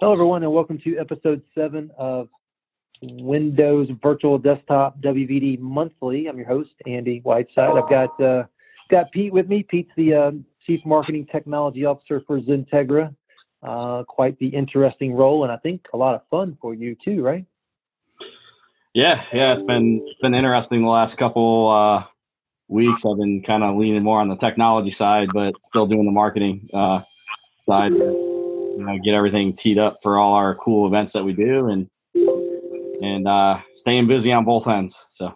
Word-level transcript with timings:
Hello, 0.00 0.12
everyone, 0.12 0.44
and 0.44 0.52
welcome 0.52 0.78
to 0.84 0.96
episode 0.96 1.42
seven 1.56 1.90
of 1.98 2.28
Windows 3.14 3.88
Virtual 4.00 4.38
Desktop 4.38 5.00
WVD 5.00 5.58
Monthly. 5.58 6.28
I'm 6.28 6.36
your 6.36 6.46
host, 6.46 6.70
Andy 6.86 7.18
Whiteside. 7.24 7.76
I've 7.76 7.90
got 7.90 8.20
uh, 8.20 8.44
got 8.92 9.10
Pete 9.10 9.32
with 9.32 9.48
me. 9.48 9.64
Pete's 9.64 9.90
the 9.96 10.14
uh, 10.14 10.30
Chief 10.64 10.86
Marketing 10.86 11.26
Technology 11.26 11.84
Officer 11.84 12.22
for 12.28 12.38
XenTegra. 12.38 13.12
Uh, 13.60 14.04
quite 14.04 14.38
the 14.38 14.46
interesting 14.46 15.14
role, 15.14 15.42
and 15.42 15.50
I 15.50 15.56
think 15.56 15.84
a 15.92 15.96
lot 15.96 16.14
of 16.14 16.20
fun 16.30 16.56
for 16.60 16.74
you 16.74 16.94
too, 17.04 17.20
right? 17.20 17.44
Yeah, 18.94 19.24
yeah, 19.32 19.54
it's 19.54 19.64
been 19.64 20.06
it's 20.06 20.20
been 20.20 20.36
interesting 20.36 20.82
the 20.82 20.88
last 20.88 21.18
couple 21.18 21.70
uh, 21.70 22.04
weeks. 22.68 23.04
I've 23.04 23.18
been 23.18 23.42
kind 23.42 23.64
of 23.64 23.76
leaning 23.76 24.04
more 24.04 24.20
on 24.20 24.28
the 24.28 24.36
technology 24.36 24.92
side, 24.92 25.30
but 25.34 25.54
still 25.64 25.88
doing 25.88 26.04
the 26.04 26.12
marketing 26.12 26.68
uh, 26.72 27.00
side. 27.58 27.90
You 28.78 28.84
know, 28.84 28.96
get 29.04 29.14
everything 29.14 29.56
teed 29.56 29.76
up 29.76 29.98
for 30.04 30.20
all 30.20 30.34
our 30.34 30.54
cool 30.54 30.86
events 30.86 31.12
that 31.14 31.24
we 31.24 31.32
do, 31.32 31.66
and 31.66 31.90
and 33.02 33.26
uh, 33.26 33.58
staying 33.72 34.06
busy 34.06 34.32
on 34.32 34.44
both 34.44 34.68
ends. 34.68 35.04
So, 35.10 35.34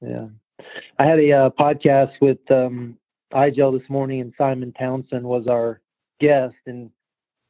yeah, 0.00 0.28
I 0.98 1.04
had 1.04 1.18
a 1.18 1.32
uh, 1.32 1.50
podcast 1.50 2.12
with 2.22 2.38
um, 2.50 2.96
iGel 3.34 3.78
this 3.78 3.90
morning, 3.90 4.22
and 4.22 4.32
Simon 4.38 4.72
Townsend 4.72 5.22
was 5.22 5.48
our 5.48 5.82
guest, 6.18 6.54
and 6.64 6.88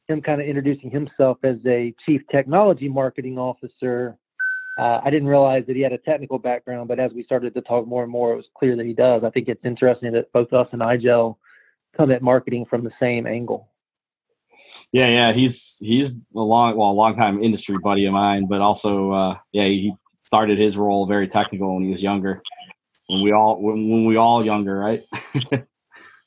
him 0.09 0.21
kind 0.21 0.41
of 0.41 0.47
introducing 0.47 0.91
himself 0.91 1.37
as 1.43 1.55
a 1.65 1.95
chief 2.05 2.21
technology 2.29 2.89
marketing 2.89 3.37
officer. 3.37 4.17
Uh, 4.77 4.99
I 5.01 5.09
didn't 5.09 5.29
realize 5.29 5.63
that 5.67 5.77
he 5.77 5.81
had 5.81 5.93
a 5.93 5.97
technical 5.99 6.37
background, 6.37 6.89
but 6.89 6.99
as 6.99 7.13
we 7.13 7.23
started 7.23 7.53
to 7.53 7.61
talk 7.61 7.87
more 7.87 8.03
and 8.03 8.11
more, 8.11 8.33
it 8.33 8.37
was 8.37 8.49
clear 8.57 8.75
that 8.75 8.85
he 8.85 8.93
does. 8.93 9.23
I 9.23 9.29
think 9.29 9.47
it's 9.47 9.63
interesting 9.63 10.11
that 10.11 10.33
both 10.33 10.51
us 10.51 10.67
and 10.73 10.81
iGel 10.81 11.37
come 11.95 12.11
at 12.11 12.21
marketing 12.21 12.65
from 12.69 12.83
the 12.83 12.91
same 12.99 13.25
angle. 13.25 13.69
Yeah, 14.91 15.07
yeah, 15.07 15.33
he's 15.33 15.77
he's 15.79 16.09
a 16.09 16.39
long, 16.39 16.75
well, 16.75 16.89
a 16.89 16.93
long 16.93 17.15
time 17.15 17.43
industry 17.43 17.77
buddy 17.77 18.05
of 18.05 18.13
mine, 18.13 18.47
but 18.49 18.61
also, 18.61 19.11
uh, 19.11 19.37
yeah, 19.51 19.65
he 19.65 19.93
started 20.25 20.59
his 20.59 20.77
role 20.77 21.05
very 21.05 21.27
technical 21.27 21.75
when 21.75 21.83
he 21.83 21.91
was 21.91 22.01
younger. 22.01 22.41
When 23.07 23.21
we 23.21 23.31
all 23.31 23.61
when, 23.61 23.89
when 23.89 24.05
we 24.05 24.17
all 24.17 24.43
younger, 24.43 24.77
right? 24.77 25.03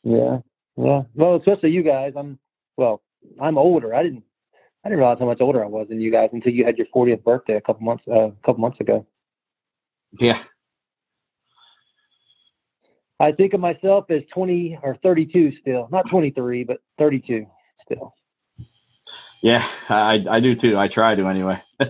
yeah, 0.05 0.39
yeah. 0.77 1.03
Well, 1.15 1.37
especially 1.37 1.71
you 1.71 1.83
guys. 1.83 2.13
I'm 2.17 2.39
well. 2.77 3.03
I'm 3.41 3.59
older. 3.59 3.95
I 3.95 4.03
didn't. 4.03 4.25
I 4.85 4.89
didn't 4.89 4.99
realize 4.99 5.19
how 5.21 5.27
much 5.27 5.41
older 5.41 5.65
I 5.65 5.69
was 5.69 5.89
than 5.89 6.01
you 6.01 6.11
guys 6.11 6.31
until 6.33 6.53
you 6.53 6.65
had 6.65 6.77
your 6.77 6.89
40th 6.95 7.23
birthday 7.23 7.55
a 7.55 7.61
couple 7.61 7.85
months 7.85 8.05
uh, 8.09 8.29
a 8.29 8.33
couple 8.45 8.59
months 8.59 8.81
ago. 8.81 9.07
Yeah. 10.19 10.43
I 13.21 13.31
think 13.31 13.55
of 13.55 13.61
myself 13.61 14.07
as 14.11 14.23
20 14.35 14.81
or 14.83 14.97
32 15.01 15.53
still, 15.61 15.89
not 15.93 16.11
23, 16.11 16.65
but 16.65 16.79
32 16.99 17.47
still. 17.85 18.15
Yeah, 19.43 19.69
I 19.89 20.25
I 20.31 20.41
do 20.41 20.55
too. 20.55 20.79
I 20.79 20.87
try 20.89 21.15
to 21.17 21.27
anyway. 21.27 21.61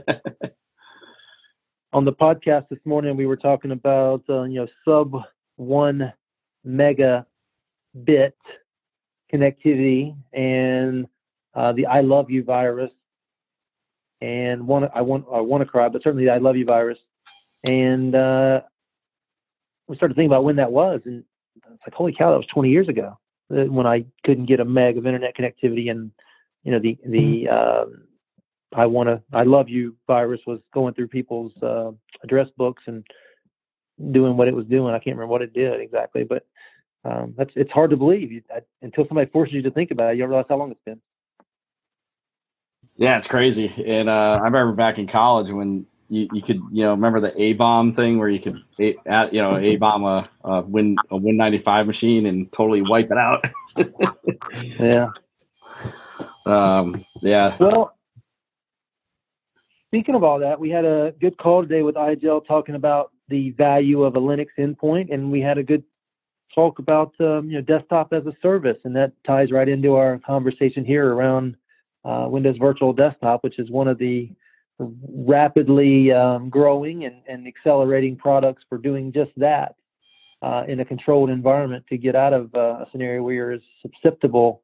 On 1.92 2.06
the 2.06 2.12
podcast 2.12 2.68
this 2.70 2.78
morning, 2.86 3.14
we 3.16 3.26
were 3.26 3.36
talking 3.36 3.72
about 3.72 4.22
uh, 4.28 4.44
you 4.44 4.60
know 4.60 4.66
sub 4.86 5.22
one 5.56 6.12
mega 6.64 7.26
bit 8.04 8.34
connectivity 9.32 10.16
and 10.32 11.06
uh, 11.54 11.72
the 11.72 11.84
I 11.86 12.00
love 12.00 12.30
you 12.30 12.42
virus 12.42 12.90
and 14.22 14.66
one 14.66 14.88
I 14.94 15.02
want 15.02 15.26
I 15.30 15.40
want 15.40 15.60
to 15.62 15.66
cry, 15.66 15.90
but 15.90 16.02
certainly 16.02 16.24
the 16.24 16.32
I 16.32 16.38
love 16.38 16.56
you 16.56 16.64
virus. 16.64 16.98
And 17.64 18.14
uh, 18.14 18.62
we 19.88 19.96
started 19.96 20.14
thinking 20.14 20.30
about 20.30 20.44
when 20.44 20.56
that 20.56 20.72
was, 20.72 21.02
and 21.04 21.22
it's 21.56 21.82
like 21.86 21.92
holy 21.94 22.14
cow, 22.14 22.30
that 22.30 22.38
was 22.38 22.46
20 22.46 22.70
years 22.70 22.88
ago 22.88 23.18
uh, 23.54 23.64
when 23.64 23.86
I 23.86 24.06
couldn't 24.24 24.46
get 24.46 24.60
a 24.60 24.64
meg 24.64 24.96
of 24.96 25.06
internet 25.06 25.36
connectivity, 25.36 25.90
and 25.90 26.12
you 26.64 26.72
know 26.72 26.78
the 26.78 26.98
the 27.04 27.48
um, 27.48 28.02
I 28.74 28.86
want 28.86 29.08
to 29.08 29.22
I 29.32 29.42
love 29.42 29.68
you 29.68 29.96
virus 30.06 30.40
was 30.46 30.60
going 30.72 30.94
through 30.94 31.08
people's 31.08 31.52
uh, 31.62 31.92
address 32.22 32.48
books 32.56 32.82
and 32.86 33.04
doing 34.10 34.36
what 34.36 34.48
it 34.48 34.54
was 34.54 34.66
doing. 34.66 34.94
I 34.94 34.98
can't 34.98 35.16
remember 35.16 35.32
what 35.32 35.42
it 35.42 35.52
did 35.52 35.80
exactly, 35.80 36.24
but 36.24 36.46
um, 37.04 37.34
that's 37.36 37.52
it's 37.56 37.70
hard 37.70 37.90
to 37.90 37.96
believe 37.96 38.30
you, 38.32 38.42
I, 38.54 38.60
until 38.80 39.06
somebody 39.06 39.30
forces 39.30 39.54
you 39.54 39.62
to 39.62 39.70
think 39.70 39.90
about 39.90 40.12
it. 40.12 40.16
You 40.16 40.22
don't 40.22 40.30
realize 40.30 40.46
how 40.48 40.56
long 40.56 40.70
it's 40.70 40.80
been. 40.84 41.00
Yeah, 42.96 43.18
it's 43.18 43.26
crazy. 43.26 43.72
And 43.86 44.08
uh, 44.08 44.38
I 44.40 44.44
remember 44.44 44.72
back 44.72 44.98
in 44.98 45.08
college 45.08 45.50
when 45.52 45.86
you, 46.08 46.28
you 46.32 46.42
could 46.42 46.60
you 46.70 46.84
know 46.84 46.90
remember 46.90 47.20
the 47.20 47.40
A 47.40 47.54
bomb 47.54 47.94
thing 47.94 48.18
where 48.18 48.28
you 48.28 48.40
could 48.40 48.62
a, 48.78 49.28
you 49.32 49.42
know 49.42 49.56
A 49.56 49.76
bomb 49.76 50.04
a, 50.04 50.28
a 50.44 50.60
Win 50.60 50.96
a 51.10 51.16
Win 51.16 51.36
ninety 51.36 51.58
five 51.58 51.86
machine 51.86 52.26
and 52.26 52.52
totally 52.52 52.82
wipe 52.82 53.10
it 53.10 53.18
out. 53.18 53.44
yeah. 54.78 55.08
Um, 56.46 57.04
yeah. 57.20 57.56
Well, 57.60 57.96
speaking 59.88 60.14
of 60.14 60.24
all 60.24 60.38
that, 60.40 60.58
we 60.58 60.70
had 60.70 60.84
a 60.84 61.14
good 61.20 61.36
call 61.38 61.62
today 61.62 61.82
with 61.82 61.94
iGel 61.94 62.46
talking 62.46 62.74
about 62.74 63.12
the 63.28 63.50
value 63.50 64.02
of 64.02 64.16
a 64.16 64.20
Linux 64.20 64.48
endpoint, 64.58 65.12
and 65.12 65.30
we 65.30 65.40
had 65.40 65.58
a 65.58 65.62
good 65.62 65.84
talk 66.54 66.78
about 66.78 67.12
um, 67.20 67.48
you 67.48 67.56
know 67.56 67.60
desktop 67.60 68.12
as 68.12 68.26
a 68.26 68.32
service, 68.42 68.78
and 68.84 68.94
that 68.96 69.12
ties 69.26 69.50
right 69.50 69.68
into 69.68 69.94
our 69.94 70.18
conversation 70.18 70.84
here 70.84 71.12
around 71.14 71.56
uh, 72.04 72.26
Windows 72.28 72.56
Virtual 72.58 72.92
Desktop, 72.92 73.44
which 73.44 73.58
is 73.58 73.70
one 73.70 73.88
of 73.88 73.98
the 73.98 74.30
rapidly 74.78 76.10
um, 76.10 76.48
growing 76.48 77.04
and, 77.04 77.16
and, 77.28 77.46
accelerating 77.46 78.16
products 78.16 78.64
for 78.68 78.78
doing 78.78 79.12
just 79.12 79.30
that 79.36 79.76
uh, 80.40 80.64
in 80.66 80.80
a 80.80 80.84
controlled 80.84 81.30
environment 81.30 81.84
to 81.88 81.96
get 81.96 82.16
out 82.16 82.32
of 82.32 82.52
uh, 82.54 82.80
a 82.80 82.86
scenario 82.90 83.22
where 83.22 83.34
you're 83.34 83.52
as 83.52 83.60
susceptible 83.80 84.62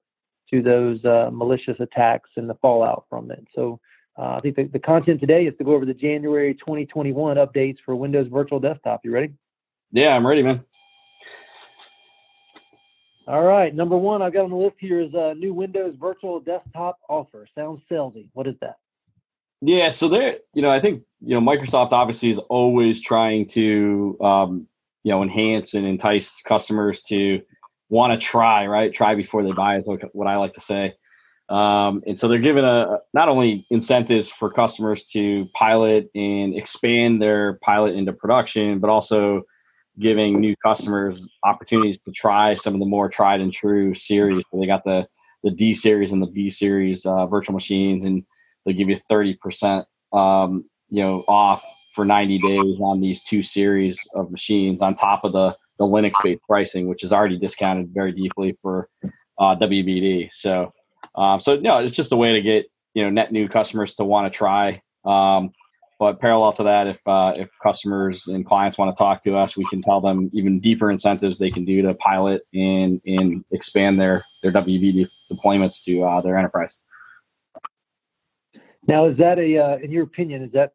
to 0.50 0.62
those 0.62 1.04
uh, 1.04 1.30
malicious 1.32 1.78
attacks 1.80 2.30
and 2.36 2.48
the 2.48 2.54
fallout 2.54 3.04
from 3.08 3.30
it. 3.30 3.46
So 3.54 3.80
uh, 4.18 4.36
I 4.36 4.40
think 4.40 4.56
the, 4.56 4.64
the 4.64 4.78
content 4.78 5.20
today 5.20 5.46
is 5.46 5.54
to 5.58 5.64
go 5.64 5.74
over 5.74 5.86
the 5.86 5.94
January 5.94 6.54
2021 6.54 7.36
updates 7.36 7.78
for 7.84 7.94
Windows 7.94 8.26
Virtual 8.28 8.58
Desktop. 8.58 9.00
You 9.04 9.12
ready? 9.12 9.32
Yeah, 9.92 10.08
I'm 10.08 10.26
ready, 10.26 10.42
man. 10.42 10.64
All 13.28 13.44
right, 13.44 13.74
number 13.74 13.96
one 13.96 14.22
I've 14.22 14.32
got 14.32 14.44
on 14.44 14.50
the 14.50 14.56
list 14.56 14.76
here 14.78 15.00
is 15.00 15.12
a 15.12 15.34
new 15.34 15.52
Windows 15.52 15.94
Virtual 16.00 16.40
Desktop 16.40 16.98
offer. 17.10 17.46
Sounds 17.54 17.82
salesy. 17.90 18.30
What 18.32 18.46
is 18.46 18.54
that? 18.62 18.76
Yeah, 19.60 19.90
so 19.90 20.08
there, 20.08 20.38
you 20.54 20.62
know, 20.62 20.70
I 20.70 20.80
think 20.80 21.02
you 21.20 21.38
know 21.38 21.40
Microsoft 21.40 21.92
obviously 21.92 22.30
is 22.30 22.38
always 22.38 23.02
trying 23.02 23.46
to, 23.48 24.16
um, 24.20 24.66
you 25.02 25.12
know, 25.12 25.22
enhance 25.22 25.74
and 25.74 25.84
entice 25.84 26.40
customers 26.46 27.02
to 27.02 27.42
want 27.88 28.12
to 28.12 28.26
try, 28.26 28.66
right? 28.66 28.92
Try 28.92 29.14
before 29.14 29.42
they 29.42 29.52
buy 29.52 29.78
is 29.78 29.88
what 30.12 30.26
I 30.26 30.36
like 30.36 30.54
to 30.54 30.60
say. 30.60 30.94
Um, 31.48 32.02
and 32.06 32.18
so 32.18 32.28
they're 32.28 32.38
giving 32.38 32.64
a 32.64 32.98
not 33.14 33.28
only 33.28 33.66
incentives 33.70 34.28
for 34.28 34.52
customers 34.52 35.04
to 35.12 35.46
pilot 35.54 36.10
and 36.14 36.54
expand 36.54 37.22
their 37.22 37.58
pilot 37.62 37.94
into 37.94 38.12
production, 38.12 38.80
but 38.80 38.90
also 38.90 39.44
giving 39.98 40.40
new 40.40 40.54
customers 40.64 41.26
opportunities 41.44 41.98
to 42.00 42.12
try 42.12 42.54
some 42.54 42.74
of 42.74 42.80
the 42.80 42.86
more 42.86 43.08
tried 43.08 43.40
and 43.40 43.52
true 43.52 43.94
series. 43.94 44.44
So 44.50 44.60
they 44.60 44.66
got 44.66 44.84
the 44.84 45.08
the 45.42 45.50
D 45.50 45.74
series 45.74 46.12
and 46.12 46.20
the 46.20 46.26
B 46.26 46.50
series 46.50 47.06
uh, 47.06 47.26
virtual 47.26 47.54
machines, 47.54 48.04
and 48.04 48.24
they 48.66 48.74
give 48.74 48.88
you 48.90 48.98
thirty 49.08 49.34
percent, 49.34 49.86
um, 50.12 50.64
you 50.90 51.02
know, 51.02 51.24
off 51.28 51.62
for 51.94 52.04
ninety 52.04 52.38
days 52.38 52.76
on 52.80 53.00
these 53.00 53.22
two 53.22 53.42
series 53.42 53.98
of 54.14 54.30
machines 54.30 54.82
on 54.82 54.96
top 54.96 55.24
of 55.24 55.32
the 55.32 55.56
the 55.78 55.84
Linux 55.84 56.12
based 56.22 56.42
pricing, 56.46 56.88
which 56.88 57.04
is 57.04 57.12
already 57.12 57.38
discounted 57.38 57.90
very 57.92 58.12
deeply 58.12 58.56
for 58.62 58.88
uh, 59.38 59.56
WVD. 59.56 60.30
So, 60.32 60.72
um, 61.14 61.40
so 61.40 61.56
no, 61.56 61.78
it's 61.78 61.94
just 61.94 62.12
a 62.12 62.16
way 62.16 62.32
to 62.32 62.40
get 62.40 62.66
you 62.94 63.04
know 63.04 63.10
net 63.10 63.32
new 63.32 63.48
customers 63.48 63.94
to 63.94 64.04
want 64.04 64.32
to 64.32 64.36
try. 64.36 64.80
Um, 65.04 65.52
but 65.98 66.20
parallel 66.20 66.52
to 66.54 66.62
that, 66.62 66.86
if 66.86 66.98
uh, 67.06 67.32
if 67.36 67.48
customers 67.62 68.28
and 68.28 68.46
clients 68.46 68.78
want 68.78 68.94
to 68.94 68.98
talk 68.98 69.24
to 69.24 69.36
us, 69.36 69.56
we 69.56 69.66
can 69.66 69.82
tell 69.82 70.00
them 70.00 70.30
even 70.32 70.60
deeper 70.60 70.90
incentives 70.90 71.38
they 71.38 71.50
can 71.50 71.64
do 71.64 71.82
to 71.82 71.94
pilot 71.94 72.42
and 72.54 73.00
and 73.04 73.44
expand 73.50 74.00
their 74.00 74.24
their 74.42 74.52
WVD 74.52 75.08
deployments 75.30 75.82
to 75.84 76.02
uh, 76.02 76.20
their 76.20 76.36
enterprise. 76.36 76.76
Now, 78.86 79.06
is 79.06 79.18
that 79.18 79.38
a, 79.38 79.58
uh, 79.58 79.76
in 79.78 79.90
your 79.90 80.04
opinion, 80.04 80.42
is 80.44 80.52
that 80.52 80.72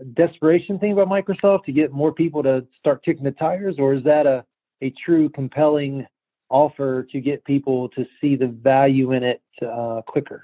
a 0.00 0.04
desperation 0.04 0.78
thing 0.78 0.92
about 0.92 1.08
Microsoft 1.08 1.64
to 1.64 1.72
get 1.72 1.92
more 1.92 2.12
people 2.12 2.42
to 2.42 2.66
start 2.78 3.04
kicking 3.04 3.24
the 3.24 3.32
tires, 3.32 3.76
or 3.78 3.92
is 3.92 4.02
that 4.04 4.26
a 4.26 4.46
a 4.82 4.90
true 4.90 5.28
compelling 5.28 6.06
offer 6.48 7.04
to 7.04 7.20
get 7.20 7.44
people 7.44 7.88
to 7.90 8.06
see 8.20 8.36
the 8.36 8.48
value 8.48 9.12
in 9.12 9.22
it 9.22 9.42
uh, 9.62 10.02
quicker? 10.06 10.42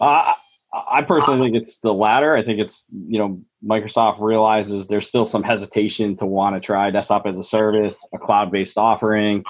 Uh, 0.00 0.32
I 0.72 1.02
personally 1.02 1.50
think 1.50 1.62
it's 1.62 1.78
the 1.78 1.92
latter. 1.92 2.34
I 2.34 2.42
think 2.42 2.58
it's 2.58 2.84
you 2.90 3.18
know 3.18 3.42
Microsoft 3.64 4.20
realizes 4.20 4.86
there's 4.86 5.06
still 5.06 5.26
some 5.26 5.42
hesitation 5.42 6.16
to 6.16 6.26
want 6.26 6.56
to 6.56 6.60
try 6.60 6.90
desktop 6.90 7.26
as 7.26 7.38
a 7.38 7.44
service, 7.44 7.96
a 8.14 8.18
cloud-based 8.18 8.78
offering. 8.78 9.44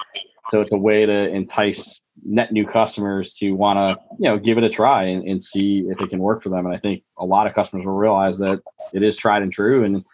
So 0.50 0.60
it's 0.60 0.72
a 0.72 0.78
way 0.78 1.06
to 1.06 1.28
entice 1.28 2.00
net 2.24 2.52
new 2.52 2.66
customers 2.66 3.32
to 3.34 3.52
want 3.52 3.78
to 3.78 4.04
you 4.18 4.28
know 4.28 4.38
give 4.38 4.58
it 4.58 4.64
a 4.64 4.68
try 4.68 5.04
and, 5.04 5.24
and 5.26 5.42
see 5.42 5.86
if 5.88 6.00
it 6.00 6.10
can 6.10 6.18
work 6.18 6.42
for 6.42 6.48
them. 6.48 6.66
And 6.66 6.74
I 6.74 6.78
think 6.78 7.04
a 7.18 7.24
lot 7.24 7.46
of 7.46 7.54
customers 7.54 7.86
will 7.86 7.94
realize 7.94 8.38
that 8.38 8.60
it 8.92 9.04
is 9.04 9.16
tried 9.16 9.42
and 9.42 9.52
true, 9.52 9.84
and 9.84 10.04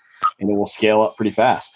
and 0.41 0.51
it 0.51 0.55
will 0.55 0.67
scale 0.67 1.01
up 1.03 1.17
pretty 1.17 1.33
fast. 1.33 1.75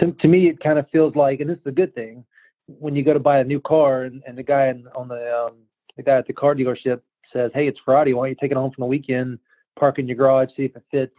To 0.00 0.12
to 0.12 0.28
me 0.28 0.48
it 0.48 0.60
kind 0.60 0.78
of 0.78 0.88
feels 0.90 1.14
like, 1.14 1.40
and 1.40 1.50
this 1.50 1.58
is 1.58 1.66
a 1.66 1.72
good 1.72 1.94
thing 1.94 2.24
when 2.78 2.94
you 2.94 3.04
go 3.04 3.12
to 3.12 3.18
buy 3.18 3.40
a 3.40 3.44
new 3.44 3.60
car 3.60 4.04
and, 4.04 4.22
and 4.26 4.36
the 4.36 4.42
guy 4.42 4.72
on 4.94 5.08
the 5.08 5.46
um, 5.46 5.56
the 5.96 6.02
guy 6.02 6.16
at 6.16 6.26
the 6.26 6.32
car 6.32 6.54
dealership 6.54 7.00
says, 7.32 7.50
"Hey, 7.54 7.66
it's 7.66 7.80
Friday. 7.84 8.14
Why 8.14 8.22
don't 8.22 8.30
you 8.30 8.36
take 8.40 8.50
it 8.50 8.56
home 8.56 8.72
from 8.72 8.82
the 8.82 8.86
weekend, 8.86 9.38
park 9.78 9.98
in 9.98 10.08
your 10.08 10.16
garage, 10.16 10.50
see 10.56 10.64
if 10.64 10.76
it 10.76 10.82
fits, 10.90 11.16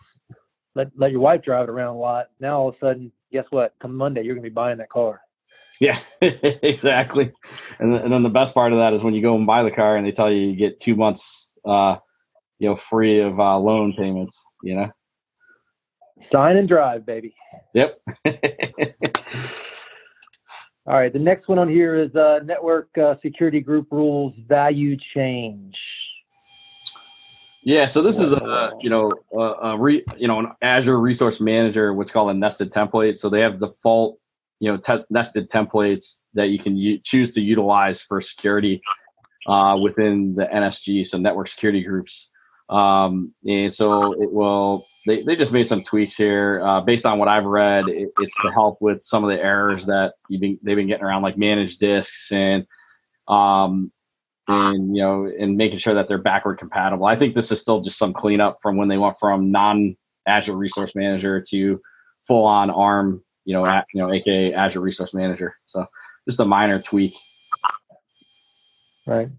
let 0.76 0.92
let 0.96 1.12
your 1.12 1.22
wife 1.22 1.44
drive 1.44 1.68
it 1.68 1.72
around 1.72 1.96
a 1.96 2.00
lot." 2.00 2.30
Now 2.40 2.60
all 2.60 2.70
of 2.70 2.76
a 2.76 2.80
sudden, 2.80 3.12
guess 3.32 3.46
what? 3.50 3.76
Come 3.82 3.96
Monday, 3.96 4.24
you're 4.24 4.36
going 4.36 4.44
to 4.44 4.50
be 4.50 4.54
buying 4.54 4.78
that 4.78 4.90
car. 4.90 5.22
Yeah, 5.80 6.00
exactly. 6.22 7.32
And, 7.80 7.96
and 7.96 8.14
then 8.14 8.22
the 8.22 8.30
best 8.30 8.54
part 8.54 8.72
of 8.72 8.78
that 8.80 8.94
is 8.94 9.04
when 9.04 9.16
you 9.16 9.22
go 9.22 9.36
and 9.36 9.48
buy 9.48 9.64
the 9.64 9.72
car 9.72 9.98
and 9.98 10.06
they 10.06 10.12
tell 10.12 10.32
you 10.32 10.40
you 10.40 10.56
get 10.56 10.80
two 10.80 10.96
months, 10.96 11.48
uh, 11.66 11.96
you 12.60 12.70
know, 12.70 12.78
free 12.90 13.20
of 13.20 13.40
uh, 13.40 13.58
loan 13.58 13.94
payments. 13.98 14.42
You 14.64 14.76
know. 14.76 14.92
Sign 16.32 16.58
and 16.58 16.68
drive, 16.68 17.06
baby. 17.06 17.34
Yep. 17.74 18.02
All 20.88 20.96
right. 20.96 21.14
The 21.14 21.20
next 21.20 21.48
one 21.48 21.60
on 21.60 21.70
here 21.70 21.96
is 21.96 22.16
uh, 22.16 22.40
network 22.44 22.90
uh, 22.98 23.16
security 23.22 23.60
group 23.60 23.88
rules 23.92 24.34
value 24.48 24.98
change. 25.14 25.76
Yeah, 27.64 27.86
so 27.86 28.02
this 28.02 28.20
is 28.20 28.32
a 28.32 28.72
you 28.82 28.90
know 28.90 29.14
a, 29.34 29.40
a 29.40 29.78
re, 29.78 30.04
you 30.18 30.28
know 30.28 30.40
an 30.40 30.48
Azure 30.64 31.00
Resource 31.00 31.40
Manager, 31.40 31.94
what's 31.94 32.10
called 32.10 32.32
a 32.32 32.34
nested 32.34 32.72
template. 32.72 33.18
So 33.18 33.30
they 33.30 33.42
have 33.42 33.60
default 33.60 34.18
you 34.60 34.72
know 34.72 34.78
te- 34.78 35.06
nested 35.12 35.50
templates 35.52 36.16
that 36.34 36.50
you 36.50 36.58
can 36.58 36.76
u- 36.76 37.00
choose 37.04 37.32
to 37.34 37.42
utilize 37.42 38.02
for 38.02 38.20
security 38.20 38.82
uh, 39.48 39.78
within 39.82 40.34
the 40.36 40.46
NSG, 40.46 41.08
so 41.08 41.20
network 41.20 41.48
security 41.48 41.84
groups. 41.84 42.30
Um, 42.70 43.34
and 43.46 43.72
so 43.72 44.14
it 44.14 44.32
will 44.32 44.88
they, 45.06 45.24
they 45.24 45.36
just 45.36 45.52
made 45.52 45.68
some 45.68 45.84
tweaks 45.84 46.16
here 46.16 46.62
uh, 46.64 46.82
based 46.82 47.06
on 47.06 47.18
what 47.18 47.28
I've 47.28 47.46
read. 47.46 47.88
It, 47.88 48.10
it's 48.20 48.36
to 48.44 48.52
help 48.52 48.78
with 48.82 49.04
some 49.04 49.24
of 49.24 49.30
the 49.30 49.44
errors 49.44 49.86
that 49.88 50.14
you've 50.30 50.42
been, 50.42 50.60
they've 50.62 50.76
been 50.76 50.88
getting 50.88 51.04
around, 51.04 51.24
like 51.24 51.38
managed 51.38 51.80
disks 51.80 52.32
and 52.32 52.66
um, 53.28 53.92
and 54.48 54.96
you 54.96 55.02
know 55.02 55.26
and 55.26 55.58
making 55.58 55.80
sure 55.80 55.96
that 55.96 56.08
they're 56.08 56.18
backward 56.18 56.60
compatible. 56.60 57.06
I 57.06 57.16
think 57.16 57.36
this 57.36 57.52
is 57.52 57.60
still 57.60 57.82
just 57.82 57.98
some 57.98 58.14
cleanup 58.14 58.60
from 58.62 58.78
when 58.78 58.88
they 58.88 58.98
went 58.98 59.18
from 59.20 59.52
non 59.52 59.96
Azure 60.28 60.56
Resource 60.56 60.94
Manager 60.96 61.44
to 61.50 61.82
full 62.28 62.46
on 62.46 62.70
ARM, 62.70 63.24
you 63.46 63.54
know, 63.54 63.66
at, 63.66 63.88
you 63.94 64.02
know, 64.02 64.12
aka 64.12 64.54
Azure 64.54 64.82
Resource 64.82 65.14
Manager. 65.14 65.56
So 65.66 65.86
just 66.28 66.40
a 66.40 66.46
minor 66.46 66.82
tweak. 66.82 67.16
Right. 69.08 69.30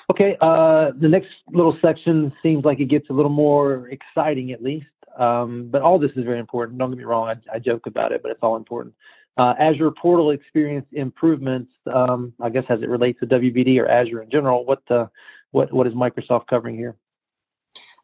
Okay, 0.10 0.36
uh, 0.42 0.92
the 1.00 1.08
next 1.08 1.30
little 1.52 1.78
section 1.81 2.34
seems 2.44 2.66
like 2.66 2.80
it 2.80 2.86
gets 2.86 3.10
a 3.10 3.14
little 3.14 3.31
more 3.31 3.90
exciting, 3.90 4.52
at 4.52 4.62
least. 4.62 4.86
Um, 5.18 5.70
but 5.70 5.81
all 5.81 5.98
this 5.98 6.12
is 6.16 6.25
very 6.25 6.40
important. 6.40 6.78
Don't 6.78 6.90
get 6.90 6.98
me 6.98 7.04
wrong; 7.06 7.30
I, 7.30 7.56
I 7.56 7.60
joke 7.60 7.86
about 7.86 8.12
it, 8.12 8.22
but 8.22 8.31
it's 8.31 8.42
all 8.42 8.56
important. 8.56 8.96
Uh, 9.38 9.54
Azure 9.60 9.92
Portal 9.92 10.31
experience 10.31 10.86
improvements, 10.92 11.72
um, 11.92 12.34
I 12.42 12.50
guess, 12.50 12.66
as 12.70 12.81
it 12.81 12.90
relates 12.90 13.20
to 13.22 13.28
WVD 13.28 13.80
or 13.80 13.88
Azure 13.88 14.22
in 14.22 14.30
general. 14.30 14.66
What 14.66 14.84
uh, 14.92 15.08
what 15.53 15.71
what 15.71 15.88
is 15.88 15.94
Microsoft 15.94 16.47
covering 16.47 16.75
here? 16.75 16.97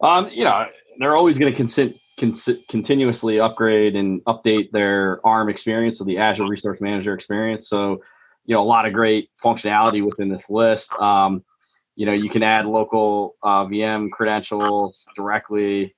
Um, 0.01 0.29
you 0.31 0.45
know, 0.45 0.65
they're 0.99 1.17
always 1.17 1.37
going 1.37 1.53
to 1.53 1.93
con- 2.17 2.61
continuously 2.69 3.39
upgrade 3.39 3.95
and 3.95 4.23
update 4.25 4.71
their 4.71 5.25
ARM 5.25 5.49
experience, 5.49 5.97
so 5.97 6.05
the 6.05 6.17
Azure 6.17 6.47
Resource 6.47 6.79
Manager 6.79 7.13
experience. 7.13 7.67
So, 7.67 8.01
you 8.45 8.55
know, 8.55 8.61
a 8.61 8.63
lot 8.63 8.85
of 8.85 8.93
great 8.93 9.29
functionality 9.43 10.05
within 10.05 10.29
this 10.29 10.49
list. 10.49 10.93
Um, 10.93 11.43
you 11.95 12.05
know, 12.05 12.13
you 12.13 12.29
can 12.29 12.43
add 12.43 12.65
local 12.65 13.35
uh, 13.43 13.65
VM 13.65 14.09
credentials 14.11 15.05
directly 15.15 15.95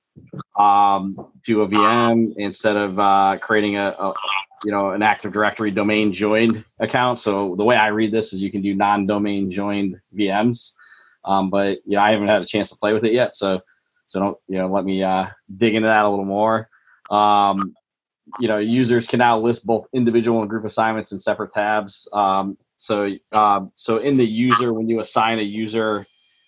um, 0.58 1.32
to 1.46 1.62
a 1.62 1.68
VM 1.68 2.34
instead 2.36 2.76
of 2.76 2.98
uh, 2.98 3.38
creating 3.40 3.76
a, 3.76 3.88
a, 3.90 4.14
you 4.64 4.72
know 4.72 4.90
an 4.90 5.02
Active 5.02 5.32
Directory 5.32 5.70
domain 5.70 6.12
joined 6.12 6.64
account. 6.80 7.18
So 7.18 7.54
the 7.56 7.64
way 7.64 7.76
I 7.76 7.88
read 7.88 8.10
this 8.10 8.32
is 8.32 8.40
you 8.40 8.50
can 8.50 8.62
do 8.62 8.74
non-domain 8.74 9.52
joined 9.52 10.00
VMs. 10.16 10.72
Um, 11.24 11.50
but 11.50 11.78
you 11.84 11.96
know, 11.96 12.02
I 12.02 12.10
haven't 12.10 12.28
had 12.28 12.42
a 12.42 12.46
chance 12.46 12.70
to 12.70 12.76
play 12.76 12.92
with 12.92 13.04
it 13.04 13.12
yet, 13.12 13.34
so 13.34 13.60
so 14.08 14.20
don't 14.20 14.38
you 14.48 14.58
know 14.58 14.68
let 14.68 14.84
me 14.84 15.02
uh, 15.02 15.26
dig 15.56 15.74
into 15.74 15.88
that 15.88 16.04
a 16.04 16.08
little 16.10 16.24
more. 16.24 16.68
Um, 17.10 17.74
you 18.38 18.48
know, 18.48 18.58
users 18.58 19.06
can 19.06 19.18
now 19.18 19.38
list 19.38 19.66
both 19.66 19.86
individual 19.92 20.40
and 20.40 20.50
group 20.50 20.64
assignments 20.64 21.12
in 21.12 21.18
separate 21.18 21.52
tabs. 21.52 22.08
Um, 22.12 22.56
so 22.78 23.10
um, 23.32 23.72
so 23.76 23.98
in 23.98 24.16
the 24.16 24.26
user, 24.26 24.72
when 24.72 24.88
you 24.88 25.00
assign 25.00 25.38
a 25.38 25.42
user 25.42 26.06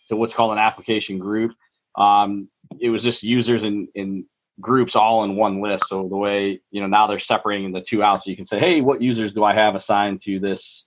to 0.08 0.16
what's 0.16 0.34
called 0.34 0.52
an 0.52 0.58
application 0.58 1.18
group, 1.18 1.52
um, 1.96 2.48
it 2.80 2.90
was 2.90 3.02
just 3.02 3.22
users 3.22 3.64
in 3.64 3.88
in 3.94 4.26
groups 4.60 4.94
all 4.96 5.24
in 5.24 5.36
one 5.36 5.62
list. 5.62 5.86
So 5.88 6.08
the 6.08 6.16
way 6.16 6.60
you 6.70 6.80
know 6.80 6.86
now 6.86 7.06
they're 7.06 7.18
separating 7.18 7.72
the 7.72 7.80
two 7.80 8.02
out, 8.02 8.22
so 8.22 8.30
you 8.30 8.36
can 8.36 8.46
say, 8.46 8.58
hey, 8.58 8.80
what 8.80 9.02
users 9.02 9.32
do 9.32 9.44
I 9.44 9.54
have 9.54 9.74
assigned 9.74 10.20
to 10.22 10.40
this 10.40 10.86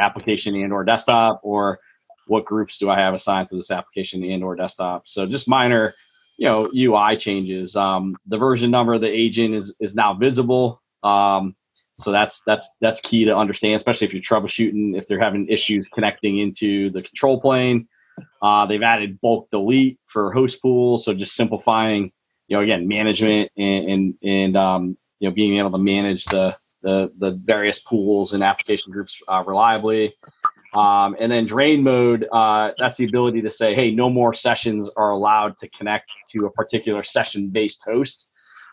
application 0.00 0.54
and 0.54 0.72
or 0.72 0.84
desktop, 0.84 1.40
or 1.42 1.80
what 2.28 2.44
groups 2.44 2.78
do 2.78 2.90
I 2.90 2.98
have 2.98 3.14
assigned 3.14 3.48
to 3.48 3.56
this 3.56 3.70
application 3.70 4.22
and 4.22 4.42
or 4.42 4.56
desktop. 4.56 5.08
So 5.08 5.26
just 5.26 5.48
minor, 5.48 5.94
you 6.36 6.46
know, 6.46 6.70
UI 6.74 7.16
changes. 7.16 7.76
Um, 7.76 8.16
the 8.26 8.38
version 8.38 8.70
number 8.70 8.94
of 8.94 9.00
the 9.00 9.10
agent 9.10 9.54
is 9.54 9.74
is 9.80 9.94
now 9.94 10.14
visible. 10.14 10.82
Um, 11.02 11.56
so 11.98 12.12
that's 12.12 12.42
that's 12.46 12.68
that's 12.80 13.00
key 13.00 13.24
to 13.24 13.36
understand, 13.36 13.76
especially 13.76 14.06
if 14.06 14.12
you're 14.12 14.22
troubleshooting 14.22 14.96
if 14.96 15.08
they're 15.08 15.20
having 15.20 15.48
issues 15.48 15.88
connecting 15.92 16.38
into 16.38 16.90
the 16.90 17.02
control 17.02 17.40
plane. 17.40 17.88
Uh, 18.42 18.66
they've 18.66 18.82
added 18.82 19.20
bulk 19.20 19.48
delete 19.50 19.98
for 20.06 20.32
host 20.32 20.60
pools, 20.62 21.04
so 21.04 21.14
just 21.14 21.34
simplifying, 21.34 22.12
you 22.46 22.56
know, 22.56 22.62
again 22.62 22.86
management 22.86 23.50
and 23.56 23.88
and, 23.88 24.14
and 24.22 24.56
um, 24.56 24.96
you 25.18 25.28
know 25.28 25.34
being 25.34 25.58
able 25.58 25.72
to 25.72 25.78
manage 25.78 26.24
the 26.26 26.56
the 26.82 27.12
the 27.18 27.32
various 27.44 27.80
pools 27.80 28.32
and 28.32 28.44
application 28.44 28.92
groups 28.92 29.20
uh, 29.28 29.42
reliably. 29.46 30.14
Um, 30.74 31.16
and 31.18 31.32
then 31.32 31.46
drain 31.46 31.82
mode, 31.82 32.26
uh, 32.30 32.72
that's 32.78 32.96
the 32.96 33.06
ability 33.06 33.40
to 33.42 33.50
say, 33.50 33.74
hey, 33.74 33.90
no 33.90 34.10
more 34.10 34.34
sessions 34.34 34.88
are 34.96 35.10
allowed 35.10 35.56
to 35.58 35.68
connect 35.70 36.10
to 36.32 36.46
a 36.46 36.50
particular 36.50 37.04
session-based 37.04 37.80
host. 37.86 38.26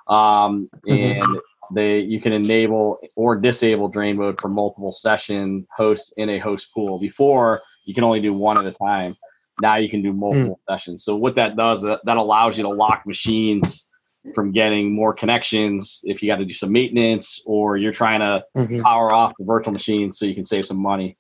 Um, 0.08 0.70
mm-hmm. 0.88 1.22
and 1.22 1.42
they 1.74 2.00
you 2.00 2.22
can 2.22 2.32
enable 2.32 3.00
or 3.16 3.36
disable 3.36 3.88
drain 3.88 4.18
mode 4.18 4.40
for 4.40 4.50
multiple 4.50 4.92
session 4.92 5.66
hosts 5.76 6.14
in 6.18 6.30
a 6.30 6.38
host 6.38 6.68
pool. 6.76 7.00
Before 7.00 7.62
you 7.86 7.94
can 7.94 8.04
only 8.04 8.20
do 8.22 8.34
one 8.34 8.58
at 8.58 8.66
a 8.66 8.74
time. 8.74 9.16
Now 9.62 9.78
you 9.78 9.90
can 9.90 10.02
do 10.02 10.12
multiple 10.12 10.60
mm. 10.68 10.74
sessions. 10.74 11.06
So 11.06 11.16
what 11.16 11.36
that 11.36 11.56
does, 11.56 11.82
that, 11.84 12.02
that 12.04 12.18
allows 12.18 12.58
you 12.58 12.64
to 12.64 12.70
lock 12.70 13.04
machines 13.06 13.86
from 14.34 14.52
getting 14.52 14.94
more 14.94 15.14
connections 15.14 16.02
if 16.04 16.22
you 16.22 16.28
got 16.28 16.38
to 16.38 16.46
do 16.46 16.54
some 16.54 16.72
maintenance 16.72 17.40
or 17.46 17.78
you're 17.78 17.94
trying 17.94 18.20
to 18.20 18.44
Mhm. 18.58 18.82
power 18.82 19.12
off 19.12 19.34
the 19.38 19.46
virtual 19.46 19.72
machine 19.72 20.12
so 20.12 20.26
you 20.26 20.36
can 20.36 20.46
save 20.46 20.66
some 20.66 20.82
money, 20.82 21.16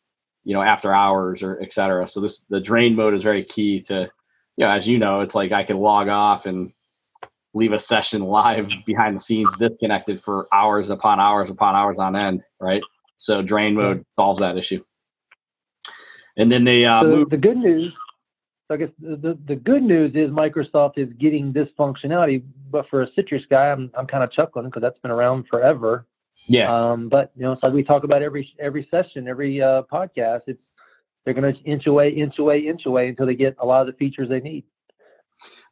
you 0.46 0.54
know, 0.54 0.62
after 0.62 0.94
hours 0.94 1.44
or 1.44 1.60
et 1.62 1.74
cetera. 1.74 2.08
So 2.08 2.22
this 2.22 2.46
the 2.50 2.62
drain 2.62 2.96
mode 2.96 3.16
is 3.16 3.24
very 3.24 3.44
key 3.44 3.82
to, 3.82 4.10
you 4.56 4.66
know, 4.66 4.70
as 4.70 4.88
you 4.88 4.98
know, 4.98 5.22
it's 5.22 5.36
like 5.36 5.52
I 5.52 5.64
can 5.64 5.78
log 5.78 6.08
off 6.08 6.46
and 6.46 6.72
leave 7.54 7.74
a 7.74 7.80
session 7.80 8.22
live 8.22 8.68
behind 8.86 9.16
the 9.16 9.20
scenes 9.20 9.54
disconnected 9.58 10.22
for 10.24 10.48
hours 10.54 10.92
upon 10.92 11.20
hours 11.20 11.50
upon 11.50 11.75
hours 11.75 11.98
on 12.00 12.16
end, 12.16 12.44
right? 12.62 12.82
So 13.18 13.42
drain 13.42 13.74
mode 13.74 14.06
solves 14.16 14.40
that 14.40 14.58
issue. 14.58 14.84
And 16.38 16.52
then 16.52 16.64
they 16.64 16.86
uh, 16.86 17.04
the, 17.04 17.10
move. 17.10 17.30
the 17.30 17.38
good 17.38 17.58
news, 17.58 17.94
I 18.70 18.78
guess 18.78 18.90
the, 19.00 19.16
the, 19.16 19.40
the 19.48 19.56
good 19.56 19.84
news 19.84 20.12
is 20.16 20.30
Microsoft 20.30 20.98
is 20.98 21.08
getting 21.14 21.54
this 21.54 21.70
functionality, 21.80 22.44
but 22.70 22.88
for 22.90 23.04
a 23.04 23.12
Citrix 23.12 23.48
guy, 23.50 23.72
I'm, 23.72 23.90
I'm 23.98 24.06
kind 24.06 24.24
of 24.24 24.32
chuckling 24.32 24.66
because 24.66 24.82
that's 24.82 25.00
been 25.00 25.12
around 25.12 25.48
forever. 25.50 26.06
Yeah, 26.48 26.92
Um, 26.92 27.10
but 27.10 27.32
you 27.36 27.44
know, 27.44 27.54
it's 27.54 27.63
like 27.63 27.74
we 27.74 27.84
talk 27.84 28.04
about 28.04 28.22
every 28.22 28.54
every 28.60 28.88
session, 28.92 29.27
every 29.27 29.62
uh, 29.62 29.84
podcast. 29.92 30.42
It's 30.48 30.62
they're 31.25 31.34
going 31.34 31.54
to 31.54 31.60
inch 31.63 31.88
away, 31.88 32.10
inch 32.10 32.38
away, 32.38 32.60
inch 32.60 32.86
away 32.86 33.10
until 33.10 33.25
they 33.25 33.36
get 33.36 33.56
a 33.60 33.65
lot 33.65 33.82
of 33.82 33.88
the 33.88 33.94
features 33.94 34.30
they 34.30 34.39
need. 34.39 34.63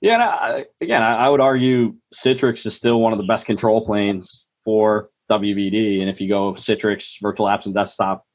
Yeah, 0.02 0.16
and 0.16 0.24
I, 0.24 0.66
again, 0.82 1.02
I, 1.02 1.26
I 1.26 1.30
would 1.30 1.40
argue 1.40 1.96
Citrix 2.14 2.66
is 2.66 2.76
still 2.76 3.00
one 3.00 3.14
of 3.14 3.20
the 3.20 3.26
best 3.26 3.46
control 3.46 3.86
planes 3.86 4.46
for 4.66 5.10
WVD. 5.32 6.02
And 6.02 6.10
if 6.10 6.20
you 6.20 6.28
go 6.28 6.54
Citrix 6.54 7.22
Virtual 7.22 7.46
Apps 7.46 7.66
and 7.66 7.74
Desktop 7.74 8.26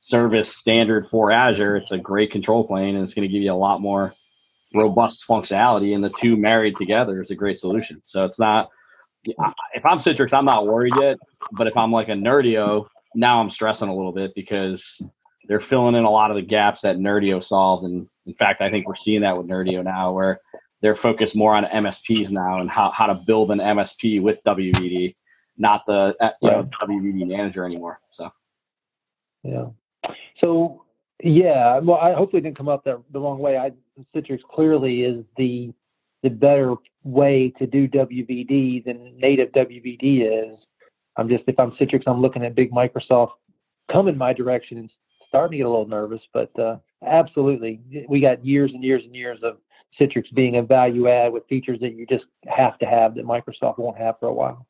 Service 0.00 0.54
standard 0.54 1.08
for 1.10 1.32
Azure, 1.32 1.76
it's 1.76 1.90
a 1.90 1.98
great 1.98 2.30
control 2.30 2.66
plane, 2.66 2.94
and 2.94 3.02
it's 3.02 3.14
going 3.14 3.26
to 3.26 3.32
give 3.32 3.42
you 3.42 3.52
a 3.52 3.54
lot 3.54 3.80
more 3.80 4.14
robust 4.74 5.24
functionality. 5.28 5.94
And 5.94 6.04
the 6.04 6.12
two 6.20 6.36
married 6.36 6.76
together 6.76 7.22
is 7.22 7.30
a 7.30 7.34
great 7.34 7.58
solution. 7.58 8.00
So 8.04 8.24
it's 8.24 8.38
not. 8.38 8.68
If 9.24 9.84
I'm 9.84 9.98
Citrix, 9.98 10.32
I'm 10.32 10.44
not 10.44 10.66
worried 10.66 10.94
yet. 11.00 11.16
But 11.52 11.66
if 11.66 11.76
I'm 11.76 11.92
like 11.92 12.08
a 12.08 12.12
Nerdio, 12.12 12.86
now 13.14 13.40
I'm 13.40 13.50
stressing 13.50 13.88
a 13.88 13.94
little 13.94 14.12
bit 14.12 14.34
because 14.34 15.00
they're 15.48 15.60
filling 15.60 15.94
in 15.94 16.04
a 16.04 16.10
lot 16.10 16.30
of 16.30 16.36
the 16.36 16.42
gaps 16.42 16.82
that 16.82 16.98
Nerdio 16.98 17.42
solved. 17.42 17.84
And 17.84 18.06
in 18.26 18.34
fact, 18.34 18.60
I 18.60 18.70
think 18.70 18.86
we're 18.86 18.96
seeing 18.96 19.22
that 19.22 19.36
with 19.36 19.46
Nerdio 19.46 19.82
now, 19.82 20.12
where 20.12 20.40
they're 20.82 20.96
focused 20.96 21.34
more 21.34 21.54
on 21.54 21.64
MSPs 21.64 22.30
now 22.30 22.60
and 22.60 22.70
how, 22.70 22.90
how 22.90 23.06
to 23.06 23.14
build 23.14 23.50
an 23.50 23.58
MSP 23.58 24.22
with 24.22 24.38
WVD, 24.46 25.16
not 25.56 25.84
the 25.86 26.14
uh, 26.20 26.30
you 26.40 26.50
know 26.50 26.68
WVD 26.82 27.26
manager 27.26 27.64
anymore. 27.64 28.00
So 28.10 28.30
Yeah. 29.42 29.66
So 30.40 30.84
yeah, 31.22 31.78
well, 31.78 31.98
I 31.98 32.12
hopefully 32.12 32.42
didn't 32.42 32.56
come 32.56 32.68
up 32.68 32.84
that 32.84 33.02
the 33.10 33.20
wrong 33.20 33.38
way. 33.38 33.58
I 33.58 33.72
Citrix 34.14 34.42
clearly 34.42 35.02
is 35.02 35.24
the 35.36 35.72
the 36.22 36.30
better 36.30 36.74
way 37.04 37.52
to 37.58 37.66
do 37.66 37.88
WVD 37.88 38.84
than 38.84 39.16
native 39.18 39.50
WVD 39.52 40.52
is. 40.52 40.58
I'm 41.18 41.28
just 41.28 41.44
if 41.46 41.58
I'm 41.58 41.72
Citrix, 41.72 42.04
I'm 42.06 42.22
looking 42.22 42.44
at 42.44 42.54
big 42.54 42.70
Microsoft 42.70 43.32
coming 43.90 44.16
my 44.16 44.32
direction 44.32 44.78
and 44.78 44.90
starting 45.28 45.52
to 45.52 45.56
get 45.58 45.66
a 45.66 45.68
little 45.68 45.88
nervous. 45.88 46.22
But 46.32 46.56
uh, 46.58 46.76
absolutely, 47.04 47.80
we 48.08 48.20
got 48.20 48.44
years 48.44 48.70
and 48.72 48.82
years 48.82 49.02
and 49.04 49.14
years 49.14 49.40
of 49.42 49.58
Citrix 50.00 50.32
being 50.34 50.56
a 50.56 50.62
value 50.62 51.08
add 51.08 51.32
with 51.32 51.46
features 51.48 51.80
that 51.80 51.94
you 51.94 52.06
just 52.06 52.26
have 52.46 52.78
to 52.78 52.86
have 52.86 53.14
that 53.16 53.24
Microsoft 53.24 53.78
won't 53.78 53.98
have 53.98 54.18
for 54.20 54.28
a 54.28 54.32
while. 54.32 54.66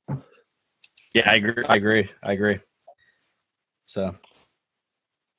Yeah, 1.15 1.31
I 1.31 1.37
agree. 1.37 1.65
I 1.69 1.77
agree. 1.77 2.09
I 2.23 2.33
agree. 2.33 2.59
So 3.87 4.15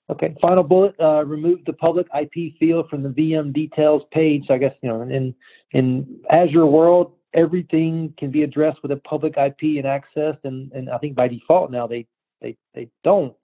Okay, 0.09 0.35
final 0.41 0.63
bullet, 0.63 0.95
uh, 0.99 1.23
remove 1.23 1.63
the 1.65 1.73
public 1.73 2.07
IP 2.19 2.57
field 2.59 2.89
from 2.89 3.03
the 3.03 3.09
VM 3.09 3.53
details 3.53 4.01
page. 4.11 4.47
So 4.47 4.55
I 4.55 4.57
guess, 4.57 4.73
you 4.81 4.89
know, 4.89 5.03
in, 5.03 5.35
in 5.71 6.19
Azure 6.31 6.65
world, 6.65 7.13
everything 7.33 8.13
can 8.17 8.31
be 8.31 8.43
addressed 8.43 8.81
with 8.81 8.91
a 8.91 8.97
public 8.97 9.35
IP 9.37 9.77
and 9.77 9.85
access. 9.85 10.35
And, 10.43 10.71
and 10.71 10.89
I 10.89 10.97
think 10.97 11.15
by 11.15 11.27
default 11.27 11.71
now 11.71 11.87
they, 11.87 12.07
they, 12.41 12.57
they 12.73 12.89
don't, 13.03 13.35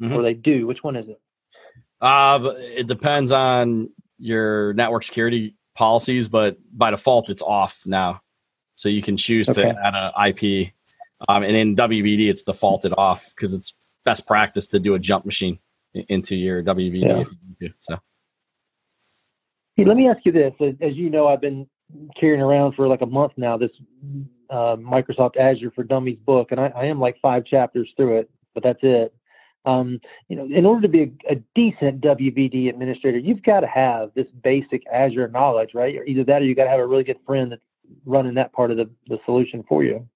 Mhm. 0.00 0.14
or 0.14 0.22
they 0.22 0.34
do. 0.34 0.66
Which 0.66 0.82
one 0.84 0.96
is 0.96 1.08
it? 1.08 1.20
uh, 2.00 2.38
it 2.58 2.86
depends 2.86 3.32
on 3.32 3.90
your 4.18 4.72
network 4.74 5.02
security 5.02 5.56
policies, 5.74 6.28
but 6.28 6.56
by 6.72 6.90
default, 6.92 7.28
it's 7.30 7.42
off 7.42 7.82
now. 7.84 8.20
So 8.76 8.88
you 8.88 9.02
can 9.02 9.16
choose 9.16 9.48
Okay. 9.48 9.62
to 9.62 9.68
add 9.84 9.94
an 9.94 10.12
IP. 10.28 10.72
Um, 11.28 11.42
and 11.42 11.56
in 11.56 11.74
WVD, 11.74 12.28
it's 12.30 12.44
defaulted 12.44 12.94
off 12.96 13.32
because 13.34 13.52
it's 13.54 13.74
best 14.04 14.24
practice 14.28 14.68
to 14.68 14.78
do 14.78 14.94
a 14.94 14.98
jump 15.00 15.24
machine 15.26 15.58
into 15.92 16.36
your 16.36 16.62
WVD 16.62 17.00
Yeah. 17.00 17.18
if 17.20 17.28
you 17.28 17.36
need 17.48 17.68
to. 17.68 17.74
So 17.80 17.98
Hey, 19.74 19.84
let 19.84 19.96
me 19.96 20.08
ask 20.08 20.24
you 20.24 20.30
this. 20.32 20.52
As, 20.60 20.74
as 20.80 20.96
you 20.96 21.10
know, 21.10 21.26
I've 21.26 21.40
been 21.40 21.68
carrying 22.18 22.40
around 22.40 22.74
for 22.74 22.86
like 22.86 23.02
a 23.02 23.06
month 23.06 23.32
now 23.36 23.56
this 23.56 23.70
uh, 24.50 24.76
Microsoft 24.76 25.36
Azure 25.36 25.70
for 25.70 25.84
Dummies 25.84 26.18
book, 26.24 26.52
and 26.52 26.60
I, 26.60 26.68
I 26.68 26.84
am 26.86 27.00
like 27.00 27.16
five 27.20 27.44
chapters 27.44 27.88
through 27.96 28.18
it, 28.18 28.30
but 28.54 28.62
that's 28.62 28.80
it. 28.82 29.14
Um, 29.64 30.00
you 30.28 30.36
know, 30.36 30.44
in 30.44 30.64
order 30.64 30.82
to 30.82 30.88
be 30.88 31.02
a, 31.02 31.32
a 31.32 31.36
decent 31.54 32.00
WVD 32.00 32.68
administrator, 32.68 33.18
you've 33.18 33.42
got 33.42 33.60
to 33.60 33.66
have 33.66 34.10
this 34.14 34.28
basic 34.42 34.82
Azure 34.90 35.28
knowledge, 35.28 35.70
right? 35.74 35.96
Either 36.06 36.24
that, 36.24 36.42
or 36.42 36.44
you 36.46 36.54
got 36.54 36.64
to 36.64 36.70
have 36.70 36.80
a 36.80 36.86
really 36.86 37.04
good 37.04 37.18
friend 37.26 37.52
that's 37.52 37.62
running 38.06 38.34
that 38.34 38.52
part 38.52 38.70
of 38.70 38.76
the, 38.76 38.88
the 39.08 39.18
solution 39.24 39.64
for 39.68 39.84
you. 39.84 40.08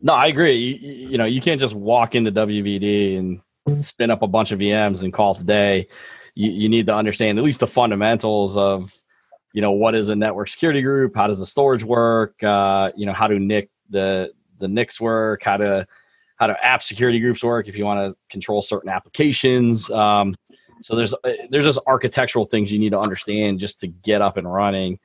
no, 0.00 0.14
I 0.14 0.26
agree. 0.26 0.56
You, 0.56 1.08
you 1.10 1.18
know, 1.18 1.26
you 1.26 1.40
can't 1.40 1.60
just 1.60 1.74
walk 1.74 2.14
into 2.14 2.32
WVD 2.32 3.18
and 3.18 3.84
spin 3.84 4.10
up 4.10 4.22
a 4.22 4.26
bunch 4.26 4.50
of 4.50 4.58
VMs 4.58 5.02
and 5.02 5.12
call 5.12 5.34
it 5.34 5.42
a 5.42 5.44
day. 5.44 5.88
You, 6.34 6.50
you 6.50 6.68
need 6.68 6.86
to 6.86 6.94
understand 6.94 7.38
at 7.38 7.44
least 7.44 7.60
the 7.60 7.66
fundamentals 7.66 8.56
of, 8.56 8.92
you 9.54 9.62
know, 9.62 9.70
what 9.70 9.94
is 9.94 10.08
a 10.10 10.16
network 10.16 10.48
security 10.48 10.82
group? 10.82 11.14
How 11.14 11.28
does 11.28 11.38
the 11.38 11.46
storage 11.46 11.84
work? 11.84 12.42
Uh, 12.42 12.90
you 12.96 13.06
know, 13.06 13.12
how 13.12 13.28
do 13.28 13.38
NIC 13.38 13.70
the 13.88 14.32
the 14.58 14.68
NICs 14.68 15.00
work? 15.00 15.44
How 15.44 15.56
to 15.56 15.86
how 16.36 16.48
do 16.48 16.54
app 16.60 16.82
security 16.82 17.20
groups 17.20 17.42
work? 17.42 17.68
If 17.68 17.78
you 17.78 17.84
want 17.84 18.00
to 18.00 18.16
control 18.28 18.60
certain 18.60 18.90
applications, 18.90 19.90
um, 19.92 20.34
so 20.80 20.96
there's 20.96 21.14
uh, 21.14 21.30
there's 21.50 21.64
just 21.64 21.78
architectural 21.86 22.44
things 22.46 22.72
you 22.72 22.80
need 22.80 22.90
to 22.90 22.98
understand 22.98 23.60
just 23.60 23.78
to 23.80 23.86
get 23.86 24.20
up 24.20 24.36
and 24.36 24.52
running. 24.52 24.98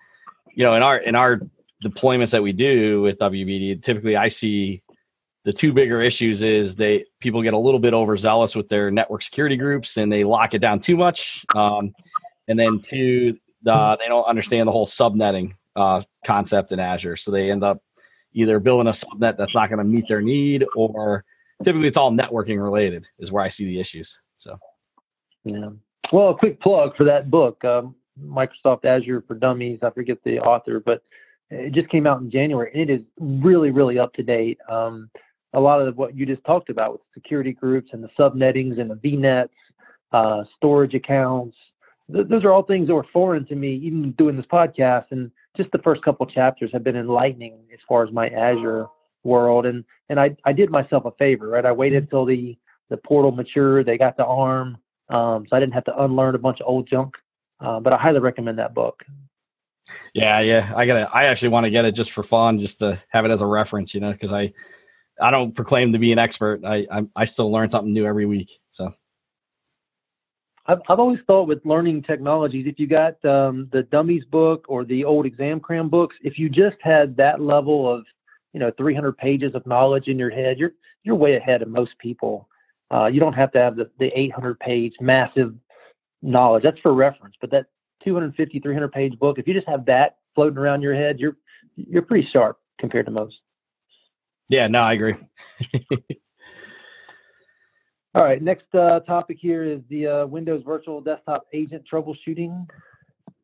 You 0.55 0.65
know, 0.65 0.73
in 0.73 0.81
our 0.81 0.97
in 0.97 1.15
our 1.15 1.39
deployments 1.83 2.31
that 2.31 2.43
we 2.43 2.51
do 2.51 3.01
with 3.01 3.17
wvd 3.19 3.81
typically 3.81 4.17
I 4.17 4.27
see 4.27 4.83
the 5.45 5.53
two 5.53 5.71
bigger 5.71 6.01
issues 6.01 6.43
is 6.43 6.75
they 6.75 7.05
people 7.21 7.41
get 7.41 7.53
a 7.53 7.57
little 7.57 7.79
bit 7.79 7.93
overzealous 7.93 8.53
with 8.53 8.67
their 8.67 8.91
network 8.91 9.21
security 9.21 9.55
groups 9.55 9.95
and 9.95 10.11
they 10.11 10.25
lock 10.25 10.53
it 10.53 10.59
down 10.59 10.81
too 10.81 10.97
much 10.97 11.45
um, 11.55 11.93
and 12.49 12.59
then 12.59 12.81
two 12.81 13.37
the, 13.61 13.97
they 13.99 14.07
don't 14.07 14.25
understand 14.25 14.67
the 14.67 14.71
whole 14.71 14.85
subnetting 14.85 15.53
uh, 15.75 16.01
concept 16.25 16.71
in 16.71 16.79
azure 16.79 17.15
so 17.15 17.31
they 17.31 17.51
end 17.51 17.63
up 17.63 17.81
either 18.33 18.59
building 18.59 18.87
a 18.87 18.91
subnet 18.91 19.37
that's 19.37 19.55
not 19.55 19.69
going 19.69 19.79
to 19.79 19.83
meet 19.83 20.07
their 20.07 20.21
need 20.21 20.65
or 20.75 21.23
typically 21.63 21.87
it's 21.87 21.97
all 21.97 22.11
networking 22.11 22.61
related 22.61 23.07
is 23.19 23.31
where 23.31 23.43
i 23.43 23.47
see 23.47 23.65
the 23.65 23.79
issues 23.79 24.19
so 24.37 24.57
Yeah. 25.43 25.69
Well, 26.11 26.29
a 26.29 26.35
quick 26.37 26.59
plug 26.59 26.95
for 26.95 27.03
that 27.03 27.29
book, 27.29 27.63
um, 27.63 27.95
Microsoft 28.19 28.85
Azure 28.85 29.23
for 29.27 29.35
Dummies. 29.35 29.79
I 29.83 29.91
forget 29.91 30.17
the 30.23 30.39
author, 30.39 30.79
but 30.79 31.03
it 31.49 31.73
just 31.73 31.89
came 31.89 32.07
out 32.07 32.21
in 32.21 32.31
January, 32.31 32.71
and 32.73 32.81
it 32.81 32.89
is 32.89 33.05
really, 33.19 33.71
really 33.71 33.99
up 33.99 34.13
to 34.13 34.23
date. 34.23 34.57
Um, 34.69 35.09
a 35.53 35.59
lot 35.59 35.81
of 35.81 35.97
what 35.97 36.15
you 36.15 36.25
just 36.25 36.43
talked 36.45 36.69
about 36.69 36.93
with 36.93 37.01
security 37.13 37.53
groups 37.53 37.89
and 37.93 38.03
the 38.03 38.09
subnettings 38.19 38.79
and 38.79 38.89
the 38.89 38.95
VNets, 38.95 39.49
uh, 40.11 40.43
storage 40.55 40.93
accounts. 40.93 41.57
Th- 42.13 42.27
those 42.27 42.43
are 42.43 42.51
all 42.51 42.63
things 42.63 42.87
that 42.87 42.95
were 42.95 43.05
foreign 43.11 43.45
to 43.47 43.55
me, 43.55 43.75
even 43.75 44.11
doing 44.13 44.35
this 44.35 44.45
podcast. 44.45 45.05
And 45.11 45.31
just 45.57 45.71
the 45.71 45.79
first 45.79 46.03
couple 46.03 46.25
chapters 46.25 46.71
have 46.73 46.83
been 46.83 46.95
enlightening 46.95 47.59
as 47.73 47.79
far 47.87 48.05
as 48.05 48.11
my 48.11 48.29
Azure 48.29 48.87
world. 49.23 49.65
And 49.65 49.83
and 50.09 50.19
I, 50.19 50.35
I 50.45 50.53
did 50.53 50.69
myself 50.69 51.05
a 51.05 51.11
favor, 51.11 51.49
right? 51.49 51.65
I 51.65 51.71
waited 51.71 52.09
till 52.09 52.25
the 52.25 52.57
the 52.89 52.97
portal 52.97 53.31
matured. 53.31 53.85
They 53.85 53.97
got 53.97 54.17
the 54.17 54.25
ARM, 54.25 54.77
um, 55.09 55.45
so 55.47 55.55
I 55.55 55.59
didn't 55.59 55.73
have 55.73 55.85
to 55.85 56.03
unlearn 56.03 56.35
a 56.35 56.39
bunch 56.39 56.59
of 56.61 56.67
old 56.67 56.87
junk. 56.87 57.15
Uh, 57.59 57.79
but 57.79 57.93
I 57.93 57.97
highly 57.97 58.19
recommend 58.19 58.57
that 58.59 58.73
book. 58.73 59.03
yeah 60.13 60.39
yeah 60.39 60.71
i 60.75 60.85
gotta 60.85 61.09
i 61.13 61.25
actually 61.25 61.49
want 61.49 61.63
to 61.63 61.69
get 61.69 61.85
it 61.85 61.93
just 61.93 62.11
for 62.11 62.23
fun 62.23 62.59
just 62.59 62.79
to 62.79 63.01
have 63.09 63.25
it 63.25 63.31
as 63.31 63.41
a 63.41 63.45
reference 63.45 63.93
you 63.93 63.99
know 63.99 64.11
because 64.11 64.33
i 64.33 64.51
i 65.21 65.31
don't 65.31 65.55
proclaim 65.55 65.91
to 65.93 65.99
be 65.99 66.11
an 66.11 66.19
expert 66.19 66.63
i 66.63 66.85
I'm, 66.91 67.09
i 67.15 67.25
still 67.25 67.51
learn 67.51 67.69
something 67.69 67.93
new 67.93 68.05
every 68.05 68.25
week 68.25 68.51
so 68.69 68.93
I've, 70.69 70.81
I've 70.87 70.99
always 70.99 71.19
thought 71.25 71.47
with 71.47 71.65
learning 71.65 72.03
technologies, 72.03 72.67
if 72.67 72.77
you 72.77 72.85
got 72.85 73.13
um, 73.25 73.67
the 73.71 73.81
dummies 73.91 74.23
book 74.25 74.65
or 74.67 74.85
the 74.85 75.03
old 75.03 75.25
exam 75.25 75.59
cram 75.59 75.89
books, 75.89 76.15
if 76.21 76.37
you 76.37 76.47
just 76.47 76.77
had 76.79 77.17
that 77.17 77.41
level 77.41 77.91
of, 77.91 78.05
you 78.53 78.59
know, 78.59 78.69
300 78.77 79.17
pages 79.17 79.55
of 79.55 79.65
knowledge 79.65 80.07
in 80.07 80.19
your 80.19 80.29
head, 80.29 80.59
you're 80.59 80.73
you're 81.03 81.15
way 81.15 81.37
ahead 81.37 81.63
of 81.63 81.69
most 81.69 81.97
people. 81.97 82.47
Uh, 82.93 83.07
you 83.07 83.19
don't 83.19 83.33
have 83.33 83.51
to 83.53 83.57
have 83.57 83.77
the, 83.77 83.89
the 83.97 84.11
800 84.17 84.59
page 84.59 84.93
massive 85.01 85.55
knowledge. 86.21 86.61
That's 86.61 86.79
for 86.81 86.93
reference, 86.93 87.35
but 87.41 87.49
that 87.49 87.65
250, 88.03 88.59
300 88.59 88.91
page 88.91 89.17
book, 89.17 89.39
if 89.39 89.47
you 89.47 89.55
just 89.55 89.67
have 89.67 89.85
that 89.85 90.17
floating 90.35 90.59
around 90.59 90.83
your 90.83 90.93
head, 90.93 91.19
you're 91.19 91.37
you're 91.77 92.03
pretty 92.03 92.27
sharp 92.31 92.59
compared 92.79 93.07
to 93.07 93.11
most. 93.11 93.37
yeah 94.49 94.67
no 94.67 94.81
i 94.81 94.93
agree 94.93 95.15
All 98.15 98.23
right, 98.23 98.41
next 98.41 98.73
uh, 98.73 99.01
topic 99.01 99.37
here 99.39 99.63
is 99.63 99.81
the 99.87 100.07
uh, 100.07 100.25
Windows 100.25 100.63
Virtual 100.65 100.99
Desktop 100.99 101.45
Agent 101.53 101.83
troubleshooting. 101.91 102.67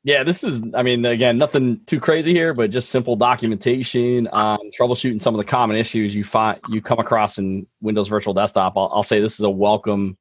Yeah, 0.04 0.24
this 0.24 0.44
is, 0.44 0.64
I 0.74 0.82
mean, 0.82 1.06
again, 1.06 1.38
nothing 1.38 1.82
too 1.86 2.00
crazy 2.00 2.34
here, 2.34 2.54
but 2.54 2.72
just 2.72 2.90
simple 2.90 3.16
documentation 3.16 4.28
on 4.28 4.58
troubleshooting 4.78 5.22
some 5.22 5.36
of 5.36 5.38
the 5.38 5.46
common 5.46 5.78
issues 5.78 6.16
you 6.16 6.24
find 6.24 6.60
you 6.70 6.82
come 6.82 6.98
across 6.98 7.38
in 7.38 7.68
Windows 7.82 8.08
Virtual 8.08 8.34
Desktop. 8.34 8.74
I'll, 8.76 8.90
I'll 8.92 9.04
say 9.04 9.22
this 9.22 9.36
is 9.36 9.42
a 9.42 9.50
welcome 9.50 10.18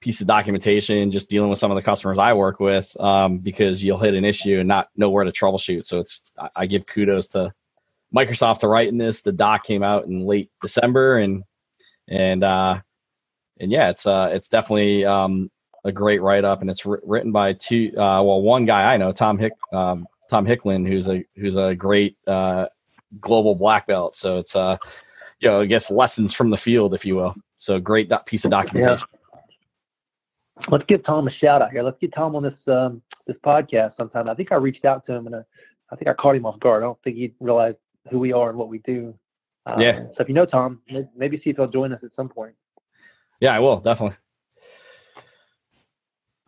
piece 0.00 0.20
of 0.20 0.28
documentation, 0.28 1.10
just 1.10 1.28
dealing 1.28 1.50
with 1.50 1.58
some 1.58 1.72
of 1.72 1.76
the 1.76 1.82
customers 1.82 2.18
I 2.18 2.32
work 2.32 2.60
with, 2.60 2.94
um, 3.00 3.38
because 3.38 3.82
you'll 3.82 3.98
hit 3.98 4.14
an 4.14 4.24
issue 4.24 4.60
and 4.60 4.68
not 4.68 4.88
know 4.94 5.10
where 5.10 5.24
to 5.24 5.32
troubleshoot. 5.32 5.84
So 5.84 5.98
it's, 5.98 6.32
I 6.54 6.66
give 6.66 6.86
kudos 6.86 7.26
to 7.28 7.52
Microsoft 8.14 8.60
for 8.60 8.68
writing 8.68 8.98
this. 8.98 9.22
The 9.22 9.32
doc 9.32 9.64
came 9.64 9.82
out 9.82 10.06
in 10.06 10.26
late 10.26 10.50
December, 10.62 11.18
and 11.18 11.42
and 12.06 12.44
uh, 12.44 12.80
and 13.60 13.70
yeah, 13.70 13.90
it's 13.90 14.06
uh, 14.06 14.30
it's 14.32 14.48
definitely 14.48 15.04
um, 15.04 15.50
a 15.84 15.92
great 15.92 16.22
write 16.22 16.44
up, 16.44 16.60
and 16.60 16.70
it's 16.70 16.84
written 16.86 17.32
by 17.32 17.52
two. 17.54 17.92
Uh, 17.96 18.22
well, 18.22 18.42
one 18.42 18.64
guy 18.64 18.94
I 18.94 18.96
know, 18.96 19.12
Tom 19.12 19.38
Hick, 19.38 19.52
um, 19.72 20.06
Tom 20.30 20.46
Hickling, 20.46 20.86
who's 20.86 21.08
a 21.08 21.24
who's 21.36 21.56
a 21.56 21.74
great 21.74 22.16
uh, 22.26 22.66
global 23.20 23.54
black 23.54 23.86
belt. 23.86 24.16
So 24.16 24.38
it's 24.38 24.56
uh, 24.56 24.76
you 25.40 25.48
know, 25.48 25.60
I 25.60 25.66
guess 25.66 25.90
lessons 25.90 26.34
from 26.34 26.50
the 26.50 26.56
field, 26.56 26.94
if 26.94 27.04
you 27.04 27.16
will. 27.16 27.34
So 27.56 27.78
great 27.78 28.08
do- 28.08 28.18
piece 28.26 28.44
of 28.44 28.50
documentation. 28.50 29.06
Yeah. 29.12 29.20
Let's 30.68 30.84
give 30.86 31.04
Tom 31.04 31.26
a 31.26 31.32
shout 31.32 31.62
out 31.62 31.72
here. 31.72 31.82
Let's 31.82 31.98
get 32.00 32.14
Tom 32.14 32.36
on 32.36 32.42
this 32.42 32.54
um, 32.66 33.02
this 33.26 33.36
podcast 33.44 33.96
sometime. 33.96 34.28
I 34.28 34.34
think 34.34 34.52
I 34.52 34.56
reached 34.56 34.84
out 34.84 35.04
to 35.06 35.12
him 35.12 35.26
and 35.26 35.36
I 35.36 35.96
think 35.96 36.08
I 36.08 36.14
caught 36.14 36.36
him 36.36 36.46
off 36.46 36.60
guard. 36.60 36.82
I 36.82 36.86
don't 36.86 36.98
think 37.02 37.16
he 37.16 37.34
realized 37.40 37.78
who 38.10 38.18
we 38.18 38.32
are 38.32 38.50
and 38.50 38.58
what 38.58 38.68
we 38.68 38.78
do. 38.78 39.14
Um, 39.66 39.80
yeah. 39.80 40.00
So 40.00 40.16
if 40.20 40.28
you 40.28 40.34
know 40.34 40.46
Tom, 40.46 40.80
maybe 41.16 41.40
see 41.42 41.50
if 41.50 41.56
he'll 41.56 41.66
join 41.66 41.92
us 41.92 42.00
at 42.04 42.14
some 42.14 42.28
point. 42.28 42.54
Yeah, 43.44 43.54
I 43.54 43.58
will 43.58 43.78
definitely. 43.78 44.16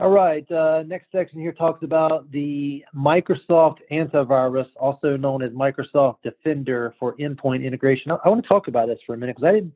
All 0.01 0.09
right. 0.09 0.51
Uh, 0.51 0.83
next 0.87 1.13
section 1.13 1.41
here 1.41 1.53
talks 1.53 1.83
about 1.83 2.31
the 2.33 2.87
Microsoft 2.97 3.81
antivirus, 3.93 4.69
also 4.81 5.15
known 5.15 5.43
as 5.43 5.51
Microsoft 5.51 6.23
Defender 6.23 6.95
for 6.99 7.15
endpoint 7.19 7.63
integration. 7.63 8.13
I, 8.13 8.17
I 8.25 8.31
want 8.31 8.43
to 8.43 8.49
talk 8.49 8.69
about 8.69 8.89
this 8.89 8.99
for 9.05 9.15
a 9.15 9.19
minute 9.19 9.37
because 9.37 9.47
I 9.47 9.53
didn't, 9.53 9.75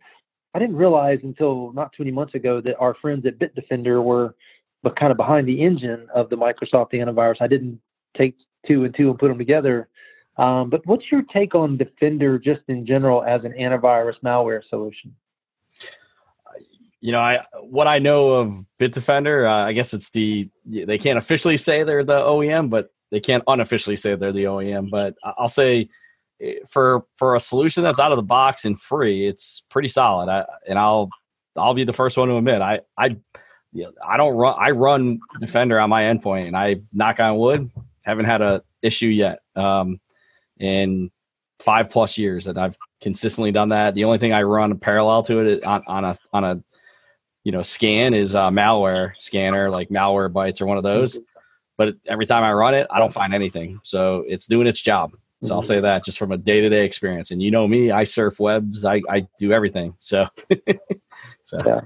I 0.54 0.58
didn't 0.60 0.76
realize 0.76 1.18
until 1.22 1.74
not 1.74 1.92
too 1.92 2.04
many 2.04 2.10
months 2.10 2.34
ago 2.34 2.62
that 2.62 2.78
our 2.78 2.94
friends 3.02 3.26
at 3.26 3.38
Bitdefender 3.38 4.02
were, 4.02 4.34
but 4.82 4.98
kind 4.98 5.10
of 5.10 5.18
behind 5.18 5.46
the 5.46 5.62
engine 5.62 6.06
of 6.14 6.30
the 6.30 6.36
Microsoft 6.36 6.94
antivirus. 6.94 7.36
I 7.42 7.48
didn't 7.48 7.78
take 8.16 8.34
two 8.66 8.84
and 8.84 8.94
two 8.96 9.10
and 9.10 9.18
put 9.18 9.28
them 9.28 9.36
together. 9.36 9.90
Um, 10.38 10.70
but 10.70 10.86
what's 10.86 11.12
your 11.12 11.20
take 11.30 11.54
on 11.54 11.76
Defender 11.76 12.38
just 12.38 12.62
in 12.68 12.86
general 12.86 13.22
as 13.22 13.44
an 13.44 13.52
antivirus 13.52 14.14
malware 14.24 14.62
solution? 14.70 15.14
You 17.00 17.12
know, 17.12 17.20
I 17.20 17.44
what 17.62 17.86
I 17.86 17.98
know 17.98 18.32
of 18.32 18.48
Bitdefender, 18.78 19.48
uh, 19.48 19.66
I 19.66 19.72
guess 19.72 19.94
it's 19.94 20.10
the 20.10 20.48
they 20.66 20.98
can't 20.98 21.18
officially 21.18 21.56
say 21.56 21.82
they're 21.82 22.04
the 22.04 22.20
OEM, 22.20 22.70
but 22.70 22.90
they 23.10 23.20
can't 23.20 23.42
unofficially 23.46 23.96
say 23.96 24.14
they're 24.14 24.32
the 24.32 24.44
OEM. 24.44 24.90
But 24.90 25.14
I'll 25.24 25.48
say 25.48 25.88
eh, 26.40 26.56
for 26.68 27.04
for 27.16 27.36
a 27.36 27.40
solution 27.40 27.82
that's 27.82 28.00
out 28.00 28.12
of 28.12 28.16
the 28.16 28.22
box 28.22 28.64
and 28.64 28.78
free, 28.78 29.26
it's 29.26 29.62
pretty 29.70 29.88
solid. 29.88 30.28
I, 30.28 30.44
and 30.68 30.78
I'll 30.78 31.08
I'll 31.56 31.74
be 31.74 31.84
the 31.84 31.92
first 31.92 32.16
one 32.16 32.28
to 32.28 32.36
admit 32.36 32.60
I 32.60 32.80
I 32.98 33.16
I 34.06 34.16
don't 34.16 34.34
run 34.34 34.54
I 34.58 34.70
run 34.70 35.20
Defender 35.40 35.80
on 35.80 35.88
my 35.88 36.02
endpoint, 36.02 36.48
and 36.48 36.56
I've 36.56 36.82
knock 36.92 37.18
on 37.18 37.36
wood 37.36 37.70
haven't 38.02 38.26
had 38.26 38.42
a 38.42 38.62
issue 38.82 39.06
yet. 39.06 39.40
Um, 39.56 40.00
in 40.58 41.10
five 41.58 41.90
plus 41.90 42.18
years 42.18 42.44
that 42.46 42.58
I've 42.58 42.76
consistently 43.00 43.52
done 43.52 43.70
that. 43.70 43.94
The 43.94 44.04
only 44.04 44.18
thing 44.18 44.32
I 44.32 44.42
run 44.42 44.78
parallel 44.78 45.22
to 45.24 45.40
it 45.40 45.64
on, 45.64 45.82
on 45.86 46.04
a 46.04 46.14
on 46.32 46.44
a 46.44 46.62
you 47.44 47.52
know 47.52 47.62
scan 47.62 48.14
is 48.14 48.34
a 48.34 48.50
malware 48.50 49.12
scanner 49.18 49.70
like 49.70 49.88
malware 49.88 50.30
Malwarebytes 50.30 50.60
or 50.60 50.66
one 50.66 50.76
of 50.76 50.84
those. 50.84 51.18
But 51.76 51.94
every 52.06 52.26
time 52.26 52.44
i 52.44 52.52
run 52.52 52.74
it 52.74 52.86
i 52.90 52.98
don't 52.98 53.12
find 53.12 53.34
anything. 53.34 53.80
So 53.82 54.24
it's 54.26 54.46
doing 54.46 54.66
its 54.66 54.80
job. 54.80 55.12
So 55.42 55.54
i'll 55.54 55.62
say 55.62 55.80
that 55.80 56.04
just 56.04 56.18
from 56.18 56.32
a 56.32 56.36
day-to-day 56.36 56.84
experience. 56.84 57.30
And 57.30 57.42
you 57.42 57.50
know 57.50 57.66
me 57.66 57.90
i 57.90 58.04
surf 58.04 58.40
webs 58.40 58.84
i, 58.84 59.00
I 59.08 59.26
do 59.38 59.52
everything. 59.52 59.94
So, 59.98 60.26
so. 61.46 61.62
Yeah. 61.64 61.80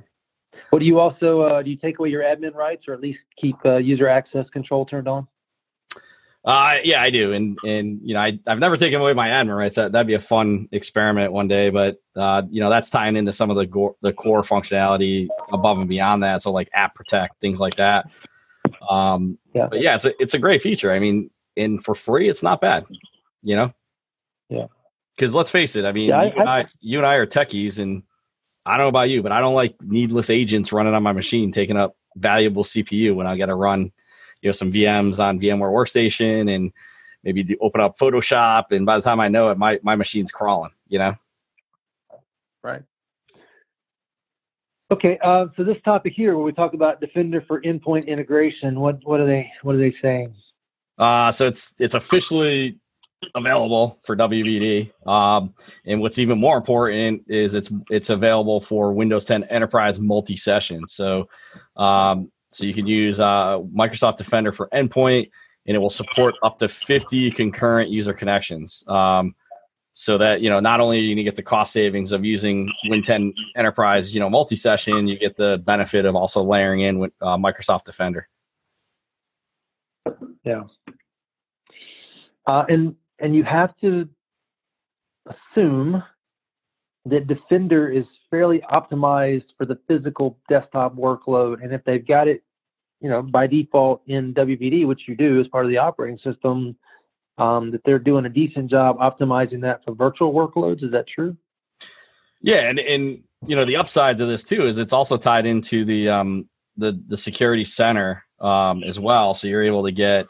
well 0.70 0.80
do 0.80 0.84
you 0.84 0.98
also 0.98 1.42
uh, 1.42 1.62
do 1.62 1.70
you 1.70 1.76
take 1.76 1.98
away 1.98 2.08
your 2.08 2.22
admin 2.22 2.54
rights 2.54 2.88
or 2.88 2.94
at 2.94 3.00
least 3.00 3.20
keep 3.40 3.56
uh, 3.64 3.76
user 3.76 4.08
access 4.08 4.48
control 4.50 4.84
turned 4.84 5.08
on 5.08 5.28
uh, 6.44 6.74
yeah, 6.84 7.00
I 7.00 7.08
do, 7.08 7.32
and 7.32 7.58
and 7.64 8.00
you 8.02 8.12
know, 8.12 8.20
I 8.20 8.38
I've 8.46 8.58
never 8.58 8.76
taken 8.76 9.00
away 9.00 9.14
my 9.14 9.28
admin 9.28 9.56
rights. 9.56 9.76
That 9.76 9.92
that'd 9.92 10.06
be 10.06 10.14
a 10.14 10.20
fun 10.20 10.68
experiment 10.72 11.32
one 11.32 11.48
day, 11.48 11.70
but 11.70 12.02
uh, 12.16 12.42
you 12.50 12.60
know, 12.60 12.68
that's 12.68 12.90
tying 12.90 13.16
into 13.16 13.32
some 13.32 13.50
of 13.50 13.56
the 13.56 13.64
go- 13.64 13.96
the 14.02 14.12
core 14.12 14.42
functionality 14.42 15.28
above 15.52 15.78
and 15.78 15.88
beyond 15.88 16.22
that. 16.22 16.42
So 16.42 16.52
like 16.52 16.68
app 16.74 16.94
protect, 16.94 17.40
things 17.40 17.60
like 17.60 17.76
that. 17.76 18.10
Um, 18.90 19.38
yeah, 19.54 19.68
but 19.68 19.80
yeah, 19.80 19.94
it's 19.94 20.04
a 20.04 20.22
it's 20.22 20.34
a 20.34 20.38
great 20.38 20.60
feature. 20.60 20.92
I 20.92 20.98
mean, 20.98 21.30
and 21.56 21.82
for 21.82 21.94
free, 21.94 22.28
it's 22.28 22.42
not 22.42 22.60
bad. 22.60 22.84
You 23.42 23.56
know. 23.56 23.74
Yeah. 24.50 24.66
Because 25.16 25.34
let's 25.34 25.50
face 25.50 25.76
it, 25.76 25.84
I 25.84 25.92
mean, 25.92 26.08
yeah, 26.08 26.24
you, 26.24 26.28
I, 26.30 26.40
and 26.40 26.48
I, 26.48 26.66
you 26.80 26.98
and 26.98 27.06
I 27.06 27.14
are 27.14 27.26
techies, 27.26 27.78
and 27.78 28.02
I 28.66 28.72
don't 28.72 28.84
know 28.84 28.88
about 28.88 29.08
you, 29.08 29.22
but 29.22 29.32
I 29.32 29.40
don't 29.40 29.54
like 29.54 29.76
needless 29.80 30.28
agents 30.28 30.72
running 30.72 30.92
on 30.92 31.02
my 31.02 31.12
machine 31.12 31.52
taking 31.52 31.76
up 31.76 31.96
valuable 32.16 32.64
CPU 32.64 33.14
when 33.14 33.26
I 33.26 33.38
got 33.38 33.46
to 33.46 33.54
run 33.54 33.92
you 34.44 34.48
know 34.48 34.52
some 34.52 34.70
VMs 34.70 35.18
on 35.18 35.40
VMware 35.40 35.72
Workstation 35.72 36.54
and 36.54 36.70
maybe 37.24 37.56
open 37.60 37.80
up 37.80 37.98
Photoshop, 37.98 38.64
and 38.70 38.84
by 38.84 38.96
the 38.96 39.02
time 39.02 39.18
I 39.18 39.28
know 39.28 39.48
it, 39.48 39.58
my 39.58 39.80
my 39.82 39.96
machine's 39.96 40.30
crawling. 40.30 40.70
You 40.86 40.98
know. 40.98 41.14
Right. 42.62 42.82
Okay, 44.90 45.18
uh, 45.24 45.46
so 45.56 45.64
this 45.64 45.78
topic 45.84 46.12
here, 46.14 46.36
where 46.36 46.44
we 46.44 46.52
talk 46.52 46.74
about 46.74 47.00
Defender 47.00 47.42
for 47.48 47.60
endpoint 47.62 48.06
integration, 48.06 48.78
what 48.78 48.98
what 49.04 49.18
are 49.18 49.26
they 49.26 49.50
what 49.62 49.74
are 49.74 49.78
they 49.78 49.94
saying? 50.02 50.34
Uh, 50.98 51.32
so 51.32 51.48
it's 51.48 51.74
it's 51.80 51.94
officially 51.94 52.78
available 53.34 53.98
for 54.02 54.14
WVD. 54.14 54.92
Um, 55.08 55.54
and 55.86 56.00
what's 56.00 56.18
even 56.18 56.38
more 56.38 56.58
important 56.58 57.22
is 57.28 57.54
it's 57.54 57.72
it's 57.90 58.10
available 58.10 58.60
for 58.60 58.92
Windows 58.92 59.24
10 59.24 59.44
Enterprise 59.44 59.98
multi-session. 59.98 60.86
So 60.86 61.28
um, 61.76 62.30
so 62.54 62.64
you 62.64 62.72
can 62.72 62.86
use 62.86 63.18
uh, 63.18 63.58
Microsoft 63.74 64.16
Defender 64.16 64.52
for 64.52 64.68
endpoint, 64.72 65.30
and 65.66 65.74
it 65.74 65.80
will 65.80 65.90
support 65.90 66.34
up 66.42 66.58
to 66.60 66.68
50 66.68 67.32
concurrent 67.32 67.90
user 67.90 68.14
connections. 68.14 68.84
Um, 68.86 69.34
so 69.94 70.18
that 70.18 70.40
you 70.40 70.50
know, 70.50 70.60
not 70.60 70.80
only 70.80 70.98
are 70.98 71.02
you 71.02 71.14
gonna 71.14 71.24
get 71.24 71.36
the 71.36 71.42
cost 71.42 71.72
savings 71.72 72.12
of 72.12 72.24
using 72.24 72.70
Win 72.84 73.02
10 73.02 73.32
Enterprise, 73.56 74.14
you 74.14 74.20
know, 74.20 74.30
multi-session, 74.30 75.08
you 75.08 75.18
get 75.18 75.36
the 75.36 75.62
benefit 75.64 76.04
of 76.04 76.14
also 76.16 76.42
layering 76.42 76.80
in 76.80 76.98
with 76.98 77.12
uh, 77.20 77.36
Microsoft 77.36 77.84
Defender. 77.84 78.28
Yeah, 80.44 80.64
uh, 82.46 82.64
and 82.68 82.94
and 83.18 83.34
you 83.34 83.44
have 83.44 83.76
to 83.78 84.08
assume 85.26 86.02
that 87.06 87.26
Defender 87.26 87.90
is 87.90 88.04
fairly 88.34 88.60
optimized 88.68 89.44
for 89.56 89.64
the 89.64 89.78
physical 89.86 90.36
desktop 90.48 90.96
workload. 90.96 91.62
And 91.62 91.72
if 91.72 91.84
they've 91.84 92.04
got 92.04 92.26
it, 92.26 92.42
you 93.00 93.08
know, 93.08 93.22
by 93.22 93.46
default 93.46 94.02
in 94.08 94.34
WVD, 94.34 94.88
which 94.88 95.02
you 95.06 95.14
do 95.14 95.40
as 95.40 95.46
part 95.46 95.64
of 95.64 95.70
the 95.70 95.78
operating 95.78 96.18
system, 96.18 96.74
um, 97.38 97.70
that 97.70 97.82
they're 97.84 98.00
doing 98.00 98.26
a 98.26 98.28
decent 98.28 98.68
job 98.68 98.98
optimizing 98.98 99.60
that 99.60 99.84
for 99.84 99.94
virtual 99.94 100.34
workloads. 100.34 100.82
Is 100.82 100.90
that 100.90 101.06
true? 101.06 101.36
Yeah, 102.42 102.68
and 102.68 102.80
and 102.80 103.22
you 103.46 103.54
know 103.54 103.64
the 103.64 103.76
upside 103.76 104.18
to 104.18 104.26
this 104.26 104.42
too 104.42 104.66
is 104.66 104.78
it's 104.78 104.92
also 104.92 105.16
tied 105.16 105.46
into 105.46 105.84
the 105.84 106.08
um, 106.08 106.48
the 106.76 107.00
the 107.06 107.16
security 107.16 107.64
center 107.64 108.24
um, 108.40 108.82
as 108.82 108.98
well, 108.98 109.34
so 109.34 109.46
you're 109.46 109.62
able 109.62 109.84
to 109.84 109.92
get 109.92 110.26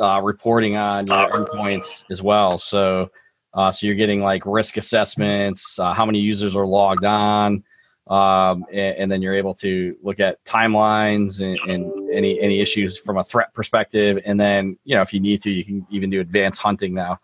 uh, 0.00 0.20
reporting 0.20 0.74
on 0.74 1.06
your 1.06 1.30
endpoints 1.30 2.04
as 2.10 2.20
well. 2.20 2.58
So 2.58 3.10
uh, 3.54 3.70
so 3.70 3.86
you're 3.86 3.96
getting 3.96 4.20
like 4.20 4.42
risk 4.46 4.76
assessments, 4.76 5.78
uh, 5.78 5.92
how 5.92 6.06
many 6.06 6.20
users 6.20 6.54
are 6.54 6.66
logged 6.66 7.04
on, 7.04 7.64
um, 8.06 8.64
and, 8.72 8.96
and, 8.96 9.12
then 9.12 9.22
you're 9.22 9.34
able 9.34 9.54
to 9.54 9.96
look 10.02 10.20
at 10.20 10.42
timelines 10.44 11.40
and, 11.40 11.58
and, 11.70 12.10
any 12.10 12.40
any 12.40 12.60
issues 12.60 12.98
from 12.98 13.18
a 13.18 13.24
threat 13.24 13.54
perspective. 13.54 14.20
And 14.24 14.38
then 14.38 14.76
you 14.84 14.96
know 14.96 15.02
if 15.02 15.12
you 15.12 15.20
need 15.20 15.40
to, 15.42 15.50
you 15.50 15.64
can 15.64 15.86
even 15.90 16.10
do 16.10 16.20
advanced 16.20 16.60
hunting 16.60 16.94
now, 16.94 17.18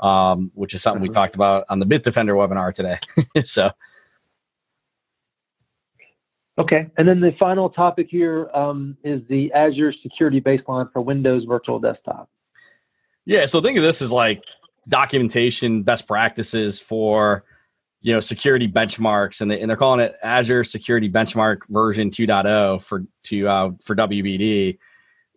um, 0.00 0.50
which 0.54 0.74
is 0.74 0.82
something 0.82 1.00
we 1.00 1.08
mm-hmm. 1.08 1.14
talked 1.14 1.34
about 1.34 1.64
on 1.68 1.78
the 1.78 1.86
Bitdefender 1.86 2.34
webinar 2.34 2.72
today. 2.72 2.98
so. 3.44 3.70
Okay, 6.58 6.90
and 6.96 7.06
then 7.06 7.20
the 7.20 7.32
final 7.38 7.68
topic 7.68 8.08
here 8.10 8.48
um, 8.54 8.96
is 9.04 9.20
the 9.28 9.52
Azure 9.52 9.92
Security 10.02 10.40
Baseline 10.40 10.90
for 10.90 11.02
Windows 11.02 11.44
Virtual 11.44 11.78
Desktop. 11.78 12.30
Yeah, 13.26 13.44
so 13.44 13.60
think 13.60 13.76
of 13.76 13.82
this 13.82 14.00
as 14.00 14.10
like 14.10 14.42
documentation 14.88 15.82
best 15.82 16.06
practices 16.06 16.78
for 16.80 17.44
you 18.02 18.12
know 18.12 18.20
security 18.20 18.68
benchmarks 18.68 19.40
and, 19.40 19.50
they, 19.50 19.60
and 19.60 19.68
they're 19.68 19.76
calling 19.76 20.00
it 20.00 20.14
azure 20.22 20.62
security 20.62 21.10
benchmark 21.10 21.60
version 21.68 22.10
2.0 22.10 22.82
for 22.82 23.04
to 23.24 23.48
uh, 23.48 23.70
for 23.82 23.96
wvd 23.96 24.78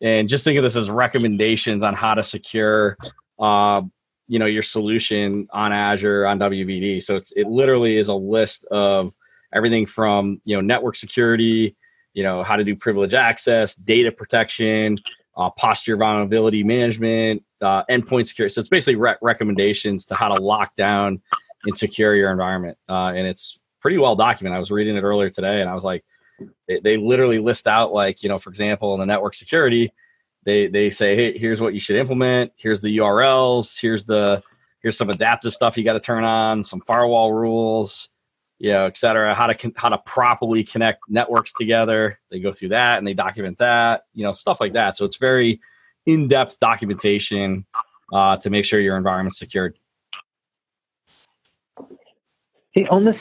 and 0.02 0.30
just 0.30 0.44
think 0.44 0.58
of 0.58 0.64
this 0.64 0.76
as 0.76 0.90
recommendations 0.90 1.84
on 1.84 1.94
how 1.94 2.14
to 2.14 2.24
secure 2.24 2.98
uh, 3.40 3.82
you 4.28 4.38
know 4.38 4.46
your 4.46 4.64
solution 4.64 5.48
on 5.52 5.72
azure 5.74 6.28
on 6.28 6.38
wvd 6.38 7.02
so 7.02 7.16
it's 7.16 7.32
it 7.32 7.48
literally 7.48 7.98
is 7.98 8.08
a 8.08 8.16
list 8.16 8.66
of 8.66 9.14
everything 9.54 9.86
from 9.86 10.40
you 10.46 10.56
know 10.56 10.62
network 10.62 10.96
security 10.96 11.76
you 12.14 12.24
know 12.24 12.44
how 12.44 12.56
to 12.56 12.64
do 12.64 12.76
privilege 12.76 13.16
access 13.16 13.74
data 13.74 14.12
protection 14.12 15.00
uh, 15.40 15.50
posture 15.50 15.96
vulnerability 15.96 16.64
management, 16.64 17.42
uh, 17.62 17.84
endpoint 17.90 18.28
security. 18.28 18.54
So 18.54 18.60
it's 18.60 18.70
basically 18.70 18.96
re- 18.96 19.16
recommendations 19.22 20.06
to 20.08 20.16
how 20.16 20.30
to 20.30 20.42
lock 20.42 20.76
down 20.76 21.22
and 21.66 21.78
secure 21.78 22.16
your 22.16 22.32
environment. 22.32 22.78
Uh, 22.88 23.12
and 23.16 23.28
it's 23.28 23.60
pretty 23.82 23.98
well 23.98 24.16
documented. 24.16 24.56
I 24.56 24.60
was 24.60 24.72
reading 24.72 24.96
it 24.96 25.02
earlier 25.02 25.30
today, 25.30 25.62
and 25.62 25.70
I 25.70 25.74
was 25.74 25.84
like, 25.84 26.04
they, 26.68 26.80
they 26.80 26.98
literally 26.98 27.40
list 27.40 27.68
out 27.68 27.92
like 27.92 28.24
you 28.24 28.30
know, 28.30 28.40
for 28.40 28.50
example, 28.50 28.94
in 28.94 29.00
the 29.00 29.06
network 29.06 29.34
security, 29.34 29.94
they 30.44 30.68
they 30.68 30.90
say, 30.90 31.16
hey, 31.16 31.38
here's 31.38 31.62
what 31.62 31.74
you 31.74 31.80
should 31.80 31.98
implement. 31.98 32.52
Here's 32.56 32.82
the 32.82 32.98
URLs. 32.98 33.80
Here's 33.80 34.06
the 34.06 34.42
here's 34.82 34.98
some 34.98 35.10
adaptive 35.10 35.54
stuff 35.54 35.78
you 35.78 35.84
got 35.84 35.94
to 35.94 36.00
turn 36.00 36.24
on. 36.24 36.64
Some 36.64 36.82
firewall 36.82 37.34
rules 37.34 38.10
you 38.60 38.74
know, 38.74 38.86
et 38.86 38.98
cetera, 38.98 39.34
how 39.34 39.48
to 39.48 39.72
how 39.78 39.90
to 39.90 39.98
properly 40.00 40.64
connect 40.64 41.00
networks 41.08 41.54
together. 41.54 42.20
They 42.30 42.40
go 42.40 42.52
through 42.52 42.70
that 42.70 42.98
and 42.98 43.08
they 43.08 43.14
document 43.14 43.58
that, 43.60 44.04
you 44.14 44.26
know, 44.26 44.34
stuff 44.34 44.60
like 44.60 44.74
that. 44.74 44.98
So 44.98 45.06
it's 45.06 45.16
very 45.16 45.62
in-depth 46.10 46.60
documentation 46.60 47.66
uh, 48.14 48.38
to 48.38 48.50
make 48.50 48.66
sure 48.66 48.80
your 48.80 48.98
environment's 48.98 49.40
secured. 49.40 49.78
Hey, 52.72 52.86
on 52.90 53.06
this 53.06 53.16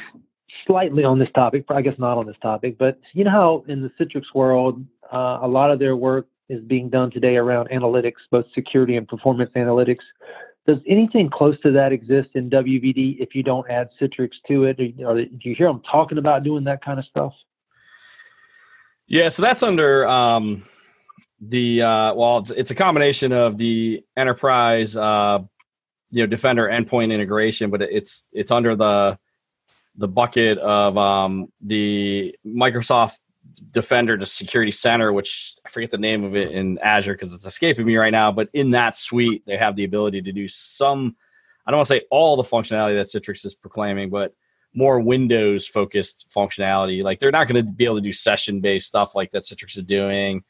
slightly 0.66 1.04
on 1.04 1.18
this 1.18 1.30
topic, 1.34 1.64
I 1.70 1.80
guess 1.82 1.98
not 1.98 2.18
on 2.18 2.26
this 2.26 2.36
topic, 2.42 2.76
but 2.78 3.00
you 3.14 3.24
know 3.24 3.30
how 3.30 3.64
in 3.68 3.80
the 3.82 3.90
Citrix 3.98 4.24
world, 4.34 4.84
uh, 5.12 5.38
a 5.42 5.48
lot 5.48 5.70
of 5.70 5.78
their 5.78 5.96
work 5.96 6.26
is 6.48 6.62
being 6.64 6.88
done 6.88 7.10
today 7.10 7.36
around 7.36 7.68
analytics, 7.70 8.20
both 8.30 8.46
security 8.54 8.96
and 8.96 9.08
performance 9.08 9.50
analytics. 9.56 10.04
Does 10.66 10.78
anything 10.86 11.30
close 11.30 11.58
to 11.62 11.72
that 11.72 11.92
exist 11.92 12.30
in 12.34 12.50
WVD 12.50 13.18
if 13.18 13.34
you 13.34 13.42
don't 13.42 13.68
add 13.70 13.88
Citrix 14.00 14.32
to 14.48 14.64
it? 14.64 14.78
Or, 15.02 15.24
do 15.24 15.28
you 15.42 15.54
hear 15.54 15.68
them 15.68 15.82
talking 15.90 16.18
about 16.18 16.44
doing 16.44 16.64
that 16.64 16.84
kind 16.84 16.98
of 16.98 17.06
stuff? 17.06 17.32
Yeah, 19.06 19.30
so 19.30 19.40
that's 19.40 19.62
under 19.62 20.06
um, 20.06 20.62
the 21.40 21.82
uh, 21.82 22.14
well, 22.14 22.38
it's, 22.38 22.50
it's, 22.50 22.70
a 22.70 22.74
combination 22.74 23.32
of 23.32 23.58
the 23.58 24.04
enterprise, 24.16 24.96
uh, 24.96 25.38
you 26.10 26.22
know, 26.22 26.26
Defender 26.26 26.68
endpoint 26.68 27.12
integration, 27.12 27.70
but 27.70 27.82
it's 27.82 28.26
it's 28.32 28.50
under 28.50 28.74
the 28.74 29.18
the 29.96 30.08
bucket 30.08 30.58
of 30.58 30.96
um, 30.96 31.52
the 31.60 32.34
Microsoft 32.46 33.18
Defender 33.70 34.16
to 34.16 34.26
Security 34.26 34.70
Center, 34.70 35.12
which 35.12 35.56
I 35.66 35.68
forget 35.68 35.90
the 35.90 35.98
name 35.98 36.24
of 36.24 36.36
it 36.36 36.52
in 36.52 36.78
Azure 36.78 37.14
because 37.14 37.34
it's 37.34 37.46
escaping 37.46 37.86
me 37.86 37.96
right 37.96 38.12
now. 38.12 38.32
But 38.32 38.48
in 38.52 38.70
that 38.72 38.96
suite, 38.96 39.42
they 39.46 39.56
have 39.56 39.76
the 39.76 39.84
ability 39.84 40.22
to 40.22 40.32
do 40.32 40.46
some, 40.48 41.16
I 41.66 41.70
don't 41.70 41.78
want 41.78 41.88
to 41.88 41.94
say 41.94 42.02
all 42.10 42.36
the 42.36 42.44
functionality 42.44 42.94
that 42.94 43.06
Citrix 43.06 43.44
is 43.44 43.54
proclaiming, 43.54 44.10
but 44.10 44.34
more 44.74 45.00
Windows 45.00 45.66
focused 45.66 46.28
functionality. 46.34 47.02
Like 47.02 47.18
they're 47.18 47.32
not 47.32 47.48
going 47.48 47.66
to 47.66 47.72
be 47.72 47.84
able 47.84 47.96
to 47.96 48.00
do 48.00 48.12
session 48.12 48.60
based 48.60 48.86
stuff 48.86 49.14
like 49.14 49.32
that 49.32 49.42
Citrix 49.42 49.76
is 49.76 49.82
doing, 49.82 50.44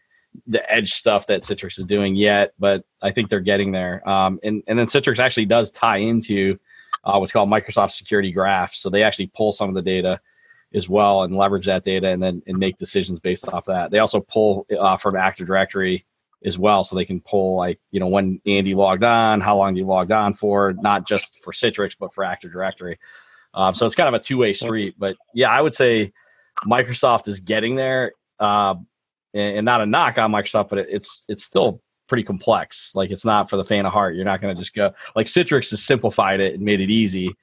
the 0.47 0.73
edge 0.73 0.93
stuff 0.93 1.27
that 1.27 1.43
Citrix 1.43 1.79
is 1.79 1.85
doing 1.85 2.15
yet, 2.15 2.53
but 2.59 2.85
I 3.03 3.11
think 3.11 3.29
they're 3.29 3.41
getting 3.41 3.73
there. 3.73 4.07
Um, 4.09 4.39
and, 4.43 4.63
and 4.67 4.79
then 4.79 4.87
Citrix 4.87 5.19
actually 5.19 5.47
does 5.47 5.71
tie 5.71 5.99
into 5.99 6.59
uh, 7.05 7.19
what's 7.19 7.33
called 7.33 7.49
Microsoft 7.49 7.93
Security 7.93 8.33
Graph. 8.33 8.75
So 8.75 8.91
they 8.91 9.03
actually 9.03 9.31
pull 9.35 9.53
some 9.53 9.69
of 9.69 9.75
the 9.75 9.83
data 9.83 10.21
as 10.75 10.89
well 10.89 11.23
and 11.23 11.37
leverage 11.37 11.67
that 11.67 11.83
data 11.83 12.09
and 12.09 12.23
then 12.23 12.43
and 12.47 12.59
make 12.59 12.77
decisions 12.77 13.21
based 13.21 13.49
off 13.49 13.65
that. 13.67 13.91
They 13.91 13.99
also 13.99 14.21
pull 14.21 14.67
uh, 14.79 14.97
from 14.97 15.17
Active 15.17 15.47
Directory 15.47 16.05
as 16.45 16.59
well, 16.59 16.85
so 16.85 16.95
they 16.95 17.05
can 17.05 17.21
pull 17.21 17.57
like 17.57 17.81
you 17.91 18.01
know 18.01 18.07
when 18.07 18.41
Andy 18.47 18.75
logged 18.75 19.05
on, 19.05 19.41
how 19.41 19.57
long 19.57 19.77
you 19.77 19.87
logged 19.87 20.13
on 20.13 20.35
for, 20.35 20.75
not 20.75 21.07
just 21.07 21.43
for 21.43 21.53
Citrix 21.53 21.97
but 21.99 22.13
for 22.13 22.25
Active 22.25 22.53
Directory. 22.53 22.99
Um, 23.55 23.75
so 23.75 23.87
it's 23.87 23.95
kind 23.95 24.15
of 24.15 24.21
a 24.21 24.23
two 24.23 24.37
way 24.37 24.53
street. 24.53 24.95
But 24.99 25.17
yeah, 25.35 25.51
I 25.51 25.61
would 25.61 25.75
say 25.75 26.13
Microsoft 26.67 27.29
is 27.29 27.41
getting 27.41 27.77
there, 27.77 28.13
uh, 28.39 28.75
and, 29.35 29.59
and, 29.59 29.65
not 29.65 29.81
a 29.81 29.87
knock 29.87 30.19
on 30.19 30.33
Microsoft, 30.33 30.69
but 30.69 30.79
it, 30.79 30.89
it's 30.91 31.25
it's 31.29 31.45
still 31.45 31.83
pretty 32.09 32.23
complex. 32.25 32.95
Like 32.95 33.11
it's 33.11 33.25
not 33.25 33.51
for 33.51 33.57
the 33.57 33.65
faint 33.65 33.87
of 33.87 33.93
heart. 33.93 34.15
You're 34.15 34.25
not 34.25 34.41
going 34.41 34.55
to 34.55 34.59
just 34.59 34.75
go 34.75 34.93
like 35.15 35.27
Citrix 35.27 35.71
has 35.71 35.83
simplified 35.83 36.41
it 36.41 36.55
and 36.55 36.63
made 36.63 36.81
it 36.81 36.91
easy. 36.91 37.35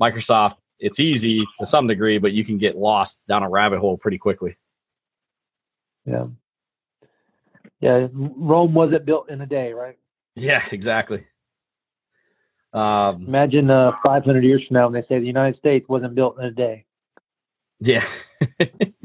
Microsoft 0.00 0.54
it's 0.78 1.00
easy 1.00 1.44
to 1.58 1.66
some 1.66 1.86
degree, 1.86 2.18
but 2.18 2.32
you 2.32 2.44
can 2.44 2.58
get 2.58 2.76
lost 2.76 3.20
down 3.28 3.42
a 3.42 3.48
rabbit 3.48 3.80
hole 3.80 3.96
pretty 3.96 4.18
quickly. 4.18 4.56
Yeah. 6.04 6.26
Yeah. 7.80 8.08
Rome 8.12 8.74
wasn't 8.74 9.04
built 9.04 9.28
in 9.30 9.40
a 9.40 9.46
day, 9.46 9.72
right? 9.72 9.98
Yeah, 10.34 10.64
exactly. 10.70 11.26
Um, 12.72 13.24
Imagine 13.26 13.70
uh, 13.70 13.92
500 14.04 14.44
years 14.44 14.64
from 14.66 14.74
now 14.74 14.88
when 14.88 14.92
they 14.92 15.06
say 15.08 15.18
the 15.18 15.26
United 15.26 15.58
States 15.58 15.88
wasn't 15.88 16.14
built 16.14 16.38
in 16.38 16.44
a 16.44 16.50
day. 16.50 16.84
Yeah. 17.80 18.04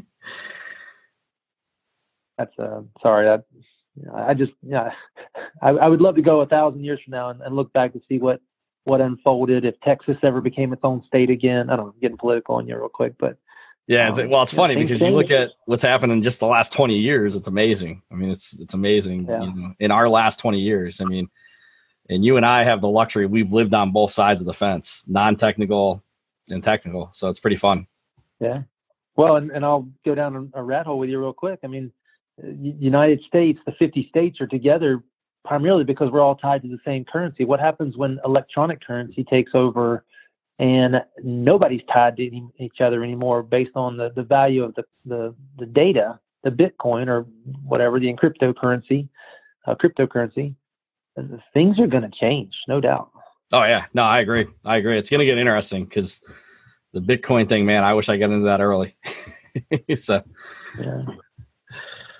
That's 2.45 2.59
uh, 2.59 2.81
sorry. 3.01 3.25
That 3.25 3.45
I 4.13 4.33
just 4.33 4.53
yeah, 4.61 4.91
I, 5.61 5.69
I 5.69 5.87
would 5.87 6.01
love 6.01 6.15
to 6.15 6.21
go 6.21 6.41
a 6.41 6.45
thousand 6.45 6.83
years 6.83 6.99
from 7.03 7.11
now 7.11 7.29
and, 7.29 7.41
and 7.41 7.55
look 7.55 7.71
back 7.73 7.93
to 7.93 8.01
see 8.07 8.17
what 8.17 8.41
what 8.85 9.01
unfolded 9.01 9.65
if 9.65 9.79
Texas 9.81 10.17
ever 10.23 10.41
became 10.41 10.73
its 10.73 10.81
own 10.83 11.03
state 11.07 11.29
again. 11.29 11.69
I 11.69 11.75
don't 11.75 11.87
know, 11.87 11.95
getting 12.01 12.17
political 12.17 12.55
on 12.55 12.67
you 12.67 12.75
real 12.75 12.89
quick, 12.89 13.13
but 13.17 13.37
yeah, 13.87 14.09
it's, 14.09 14.19
um, 14.19 14.29
well, 14.29 14.43
it's 14.43 14.53
funny 14.53 14.75
because 14.75 15.01
you 15.01 15.09
look 15.09 15.31
at 15.31 15.51
what's 15.65 15.81
happened 15.81 16.13
in 16.13 16.23
just 16.23 16.39
the 16.39 16.47
last 16.47 16.71
20 16.71 16.97
years. 16.97 17.35
It's 17.35 17.49
amazing. 17.49 18.01
I 18.11 18.15
mean, 18.15 18.29
it's 18.29 18.57
it's 18.59 18.73
amazing. 18.73 19.25
Yeah. 19.27 19.43
You 19.43 19.53
know, 19.53 19.73
in 19.79 19.91
our 19.91 20.07
last 20.07 20.39
20 20.39 20.59
years, 20.59 21.01
I 21.01 21.05
mean, 21.05 21.27
and 22.09 22.23
you 22.23 22.37
and 22.37 22.45
I 22.45 22.63
have 22.63 22.81
the 22.81 22.87
luxury. 22.87 23.25
We've 23.25 23.51
lived 23.51 23.73
on 23.73 23.91
both 23.91 24.11
sides 24.11 24.39
of 24.39 24.47
the 24.47 24.53
fence, 24.53 25.03
non-technical 25.07 26.01
and 26.49 26.63
technical. 26.63 27.09
So 27.11 27.29
it's 27.29 27.39
pretty 27.39 27.57
fun. 27.57 27.87
Yeah. 28.39 28.63
Well, 29.15 29.35
and, 29.35 29.51
and 29.51 29.63
I'll 29.63 29.89
go 30.05 30.15
down 30.15 30.51
a 30.53 30.63
rat 30.63 30.85
hole 30.85 30.99
with 30.99 31.09
you 31.09 31.19
real 31.19 31.33
quick. 31.33 31.59
I 31.63 31.67
mean, 31.67 31.91
United 32.41 33.21
States, 33.27 33.59
the 33.65 33.73
50 33.73 34.07
states 34.09 34.41
are 34.41 34.47
together 34.47 35.03
primarily 35.45 35.83
because 35.83 36.11
we're 36.11 36.21
all 36.21 36.35
tied 36.35 36.61
to 36.61 36.67
the 36.67 36.79
same 36.85 37.05
currency. 37.05 37.45
What 37.45 37.59
happens 37.59 37.97
when 37.97 38.19
electronic 38.25 38.85
currency 38.85 39.23
takes 39.23 39.51
over 39.53 40.05
and 40.59 41.01
nobody's 41.23 41.81
tied 41.91 42.15
to 42.17 42.25
any, 42.25 42.47
each 42.59 42.79
other 42.79 43.03
anymore 43.03 43.43
based 43.43 43.75
on 43.75 43.97
the, 43.97 44.11
the 44.15 44.23
value 44.23 44.63
of 44.63 44.73
the, 44.75 44.83
the, 45.05 45.35
the 45.57 45.65
data, 45.65 46.19
the 46.43 46.49
Bitcoin 46.49 47.07
or 47.07 47.25
whatever, 47.63 47.99
the 47.99 48.13
cryptocurrency, 48.13 49.09
uh, 49.67 49.75
cryptocurrency, 49.75 50.55
things 51.53 51.79
are 51.79 51.87
going 51.87 52.03
to 52.03 52.17
change, 52.19 52.53
no 52.67 52.79
doubt. 52.79 53.09
Oh 53.51 53.63
yeah, 53.63 53.85
no, 53.93 54.03
I 54.03 54.19
agree. 54.19 54.47
I 54.65 54.77
agree. 54.77 54.97
It's 54.97 55.09
going 55.09 55.19
to 55.19 55.25
get 55.25 55.37
interesting 55.37 55.85
because 55.85 56.21
the 56.93 56.99
Bitcoin 56.99 57.47
thing, 57.47 57.65
man, 57.65 57.83
I 57.83 57.93
wish 57.93 58.09
I 58.09 58.17
got 58.17 58.31
into 58.31 58.45
that 58.45 58.61
early. 58.61 58.95
so, 59.95 60.23
yeah. 60.79 61.03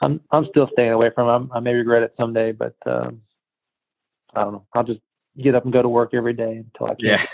I'm 0.04 0.22
I'm 0.32 0.46
still 0.50 0.70
staying 0.74 0.92
away 0.92 1.12
from 1.14 1.50
it. 1.50 1.50
I 1.54 1.60
may 1.60 1.74
regret 1.74 2.04
it 2.04 2.14
someday, 2.18 2.52
but 2.52 2.76
um, 2.86 3.22
I 4.36 4.44
don't 4.44 4.54
know. 4.54 4.66
I'll 4.74 4.84
just 4.84 5.00
get 5.38 5.56
up 5.56 5.64
and 5.64 5.74
go 5.74 5.82
to 5.82 5.90
work 5.90 6.14
every 6.14 6.34
day 6.34 6.58
until 6.58 6.88
I 6.88 6.96
can. 6.96 7.06
Yeah. 7.06 7.26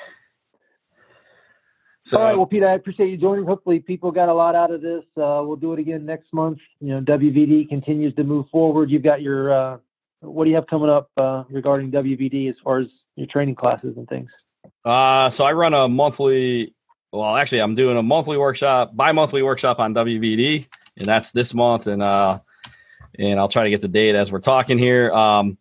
So, 2.02 2.18
All 2.18 2.24
right. 2.24 2.38
Well, 2.38 2.46
Pete, 2.48 2.64
I 2.64 2.74
appreciate 2.74 3.10
you 3.10 3.18
joining. 3.18 3.46
Hopefully, 3.46 3.80
people 3.80 4.12
got 4.12 4.30
a 4.30 4.34
lot 4.34 4.56
out 4.56 4.72
of 4.72 4.82
this. 4.82 5.04
Uh, 5.18 5.44
we'll 5.46 5.58
do 5.58 5.74
it 5.74 5.80
again 5.80 6.06
next 6.06 6.34
month. 6.34 6.58
You 6.80 6.90
know, 6.96 7.02
WVD 7.02 7.70
continues 7.70 8.16
to 8.16 8.24
move 8.24 8.48
forward. 8.52 8.90
You've 8.90 9.04
got 9.04 9.22
your 9.22 9.54
uh, 9.54 9.78
what 10.22 10.46
do 10.46 10.50
you 10.50 10.56
have 10.56 10.68
coming 10.68 10.90
up 10.90 11.10
uh, 11.18 11.44
regarding 11.50 11.92
WVD 11.92 12.50
as 12.50 12.56
far 12.64 12.80
as 12.80 12.88
your 13.16 13.28
training 13.28 13.56
classes 13.56 13.96
and 13.98 14.08
things? 14.08 14.32
Uh, 14.84 15.30
so 15.30 15.46
I 15.46 15.54
run 15.54 15.74
a 15.74 15.88
monthly. 15.88 16.74
Well, 17.12 17.36
actually, 17.36 17.60
I'm 17.60 17.76
doing 17.76 17.98
a 17.98 18.04
monthly 18.04 18.38
workshop, 18.38 18.96
bi-monthly 18.96 19.42
workshop 19.42 19.80
on 19.80 19.94
WVD, 19.94 20.68
and 20.98 21.08
that's 21.08 21.32
this 21.32 21.54
month. 21.54 21.88
And 21.88 22.04
uh, 22.04 22.40
and 23.20 23.40
I'll 23.40 23.50
try 23.50 23.66
to 23.66 23.70
get 23.70 23.82
the 23.82 23.88
date 23.88 24.16
as 24.16 24.32
we're 24.32 24.40
talking 24.40 24.80
here. 24.80 25.12
Um, 25.12 25.58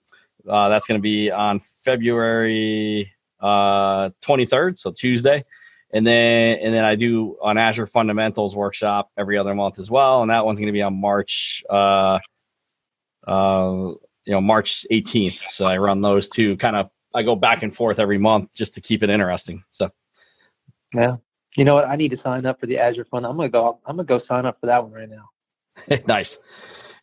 uh, 0.49 0.69
that's 0.69 0.87
going 0.87 0.99
to 0.99 1.03
be 1.03 1.31
on 1.31 1.61
February 1.61 3.13
uh, 3.41 4.11
23rd, 4.23 4.79
so 4.79 4.93
Tuesday, 4.93 5.45
and 5.93 6.07
then 6.07 6.59
and 6.63 6.73
then 6.73 6.85
I 6.85 6.95
do 6.95 7.37
an 7.43 7.59
Azure 7.59 7.87
Fundamentals 7.87 8.57
workshop 8.57 9.11
every 9.19 9.37
other 9.37 9.55
month 9.55 9.79
as 9.79 9.91
well, 9.91 10.23
and 10.23 10.31
that 10.31 10.47
one's 10.47 10.59
going 10.59 10.69
to 10.69 10.73
be 10.73 10.83
on 10.83 10.99
March, 10.99 11.63
uh, 11.69 12.19
uh, 13.27 13.93
you 14.25 14.33
know, 14.33 14.41
March 14.41 14.87
18th. 14.91 15.41
So 15.49 15.67
I 15.67 15.77
run 15.77 16.01
those 16.01 16.29
two. 16.29 16.57
Kind 16.57 16.77
of, 16.77 16.89
I 17.15 17.23
go 17.23 17.37
back 17.37 17.63
and 17.63 17.75
forth 17.75 17.99
every 17.99 18.19
month 18.19 18.55
just 18.55 18.75
to 18.75 18.81
keep 18.81 19.03
it 19.03 19.11
interesting. 19.11 19.65
So, 19.71 19.91
yeah, 20.95 21.17
you 21.57 21.65
know 21.65 21.75
what? 21.75 21.87
I 21.87 21.97
need 21.97 22.13
to 22.13 22.21
sign 22.23 22.47
up 22.47 22.61
for 22.61 22.67
the 22.67 22.79
Azure 22.79 23.07
Fund. 23.11 23.27
I'm 23.27 23.37
gonna 23.37 23.49
go. 23.49 23.81
I'm 23.85 23.97
gonna 23.97 24.07
go 24.07 24.21
sign 24.27 24.47
up 24.47 24.59
for 24.61 24.67
that 24.67 24.83
one 24.83 24.93
right 24.93 25.11
now. 25.11 25.99
nice 26.07 26.39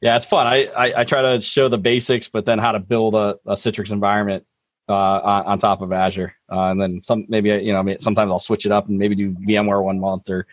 yeah, 0.01 0.15
it's 0.15 0.25
fun. 0.25 0.47
I, 0.47 0.65
I, 0.65 1.01
I 1.01 1.03
try 1.03 1.21
to 1.21 1.41
show 1.41 1.69
the 1.69 1.77
basics, 1.77 2.29
but 2.29 2.45
then 2.45 2.59
how 2.59 2.71
to 2.71 2.79
build 2.79 3.15
a, 3.15 3.37
a 3.45 3.53
Citrix 3.53 3.91
environment 3.91 4.45
uh, 4.87 4.93
on, 4.93 5.45
on, 5.45 5.59
top 5.59 5.81
of 5.81 5.91
Azure, 5.91 6.35
uh, 6.51 6.65
and 6.65 6.79
then 6.79 7.01
some 7.03 7.25
maybe 7.27 7.49
you 7.49 7.73
know 7.73 7.97
sometimes 7.99 8.29
I'll 8.31 8.39
switch 8.39 8.65
it 8.65 8.71
up 8.71 8.87
and 8.87 8.99
maybe 8.99 9.15
do 9.15 9.31
VMware 9.31 9.83
one 9.83 9.99
month 9.99 10.29
or 10.29 10.45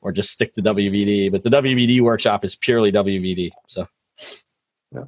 or 0.00 0.12
just 0.12 0.30
stick 0.30 0.54
to 0.54 0.62
WVD. 0.62 1.30
But 1.30 1.42
the 1.42 1.50
WVD 1.50 2.00
workshop 2.00 2.44
is 2.44 2.56
purely 2.56 2.90
WVD. 2.92 3.50
So 3.66 3.86
yeah, 4.92 5.04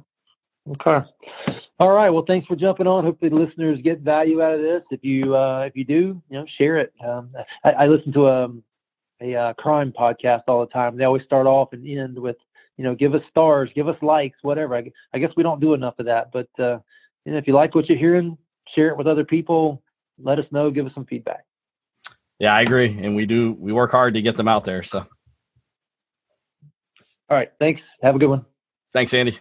okay. 0.69 1.07
All 1.79 1.91
right. 1.91 2.11
Well, 2.11 2.25
thanks 2.27 2.45
for 2.45 2.55
jumping 2.55 2.85
on. 2.85 3.03
Hopefully, 3.03 3.29
the 3.29 3.37
listeners 3.37 3.79
get 3.83 4.01
value 4.01 4.43
out 4.43 4.53
of 4.53 4.61
this. 4.61 4.83
If 4.91 5.03
you 5.03 5.35
uh, 5.35 5.61
if 5.61 5.75
you 5.75 5.83
do, 5.83 6.21
you 6.29 6.37
know, 6.37 6.45
share 6.57 6.77
it. 6.77 6.93
Um, 7.03 7.31
I, 7.63 7.71
I, 7.71 7.87
listen 7.87 8.13
to 8.13 8.27
a 8.27 8.49
a 9.21 9.35
uh, 9.35 9.53
crime 9.53 9.91
podcast 9.91 10.43
all 10.47 10.59
the 10.59 10.71
time. 10.71 10.97
They 10.97 11.05
always 11.05 11.23
start 11.23 11.47
off 11.47 11.73
and 11.73 11.87
end 11.87 12.19
with 12.19 12.37
you 12.81 12.87
know, 12.87 12.95
give 12.95 13.13
us 13.13 13.21
stars, 13.29 13.69
give 13.75 13.87
us 13.87 13.95
likes, 14.01 14.39
whatever. 14.41 14.75
I, 14.75 14.91
I 15.13 15.19
guess 15.19 15.29
we 15.37 15.43
don't 15.43 15.61
do 15.61 15.75
enough 15.75 15.93
of 15.99 16.07
that, 16.07 16.31
but 16.33 16.49
uh, 16.57 16.79
you 17.25 17.31
know, 17.31 17.37
if 17.37 17.45
you 17.45 17.53
like 17.53 17.75
what 17.75 17.87
you're 17.87 17.95
hearing, 17.95 18.39
share 18.73 18.87
it 18.87 18.97
with 18.97 19.05
other 19.05 19.23
people. 19.23 19.83
Let 20.17 20.39
us 20.39 20.45
know. 20.51 20.71
Give 20.71 20.87
us 20.87 20.91
some 20.95 21.05
feedback. 21.05 21.45
Yeah, 22.39 22.55
I 22.55 22.61
agree, 22.61 22.97
and 23.03 23.15
we 23.15 23.27
do. 23.27 23.55
We 23.59 23.71
work 23.71 23.91
hard 23.91 24.15
to 24.15 24.21
get 24.23 24.35
them 24.35 24.47
out 24.47 24.63
there. 24.63 24.81
So, 24.81 25.05
all 27.29 27.37
right, 27.37 27.51
thanks. 27.59 27.81
Have 28.01 28.15
a 28.15 28.19
good 28.19 28.29
one. 28.29 28.47
Thanks, 28.93 29.13
Andy. 29.13 29.37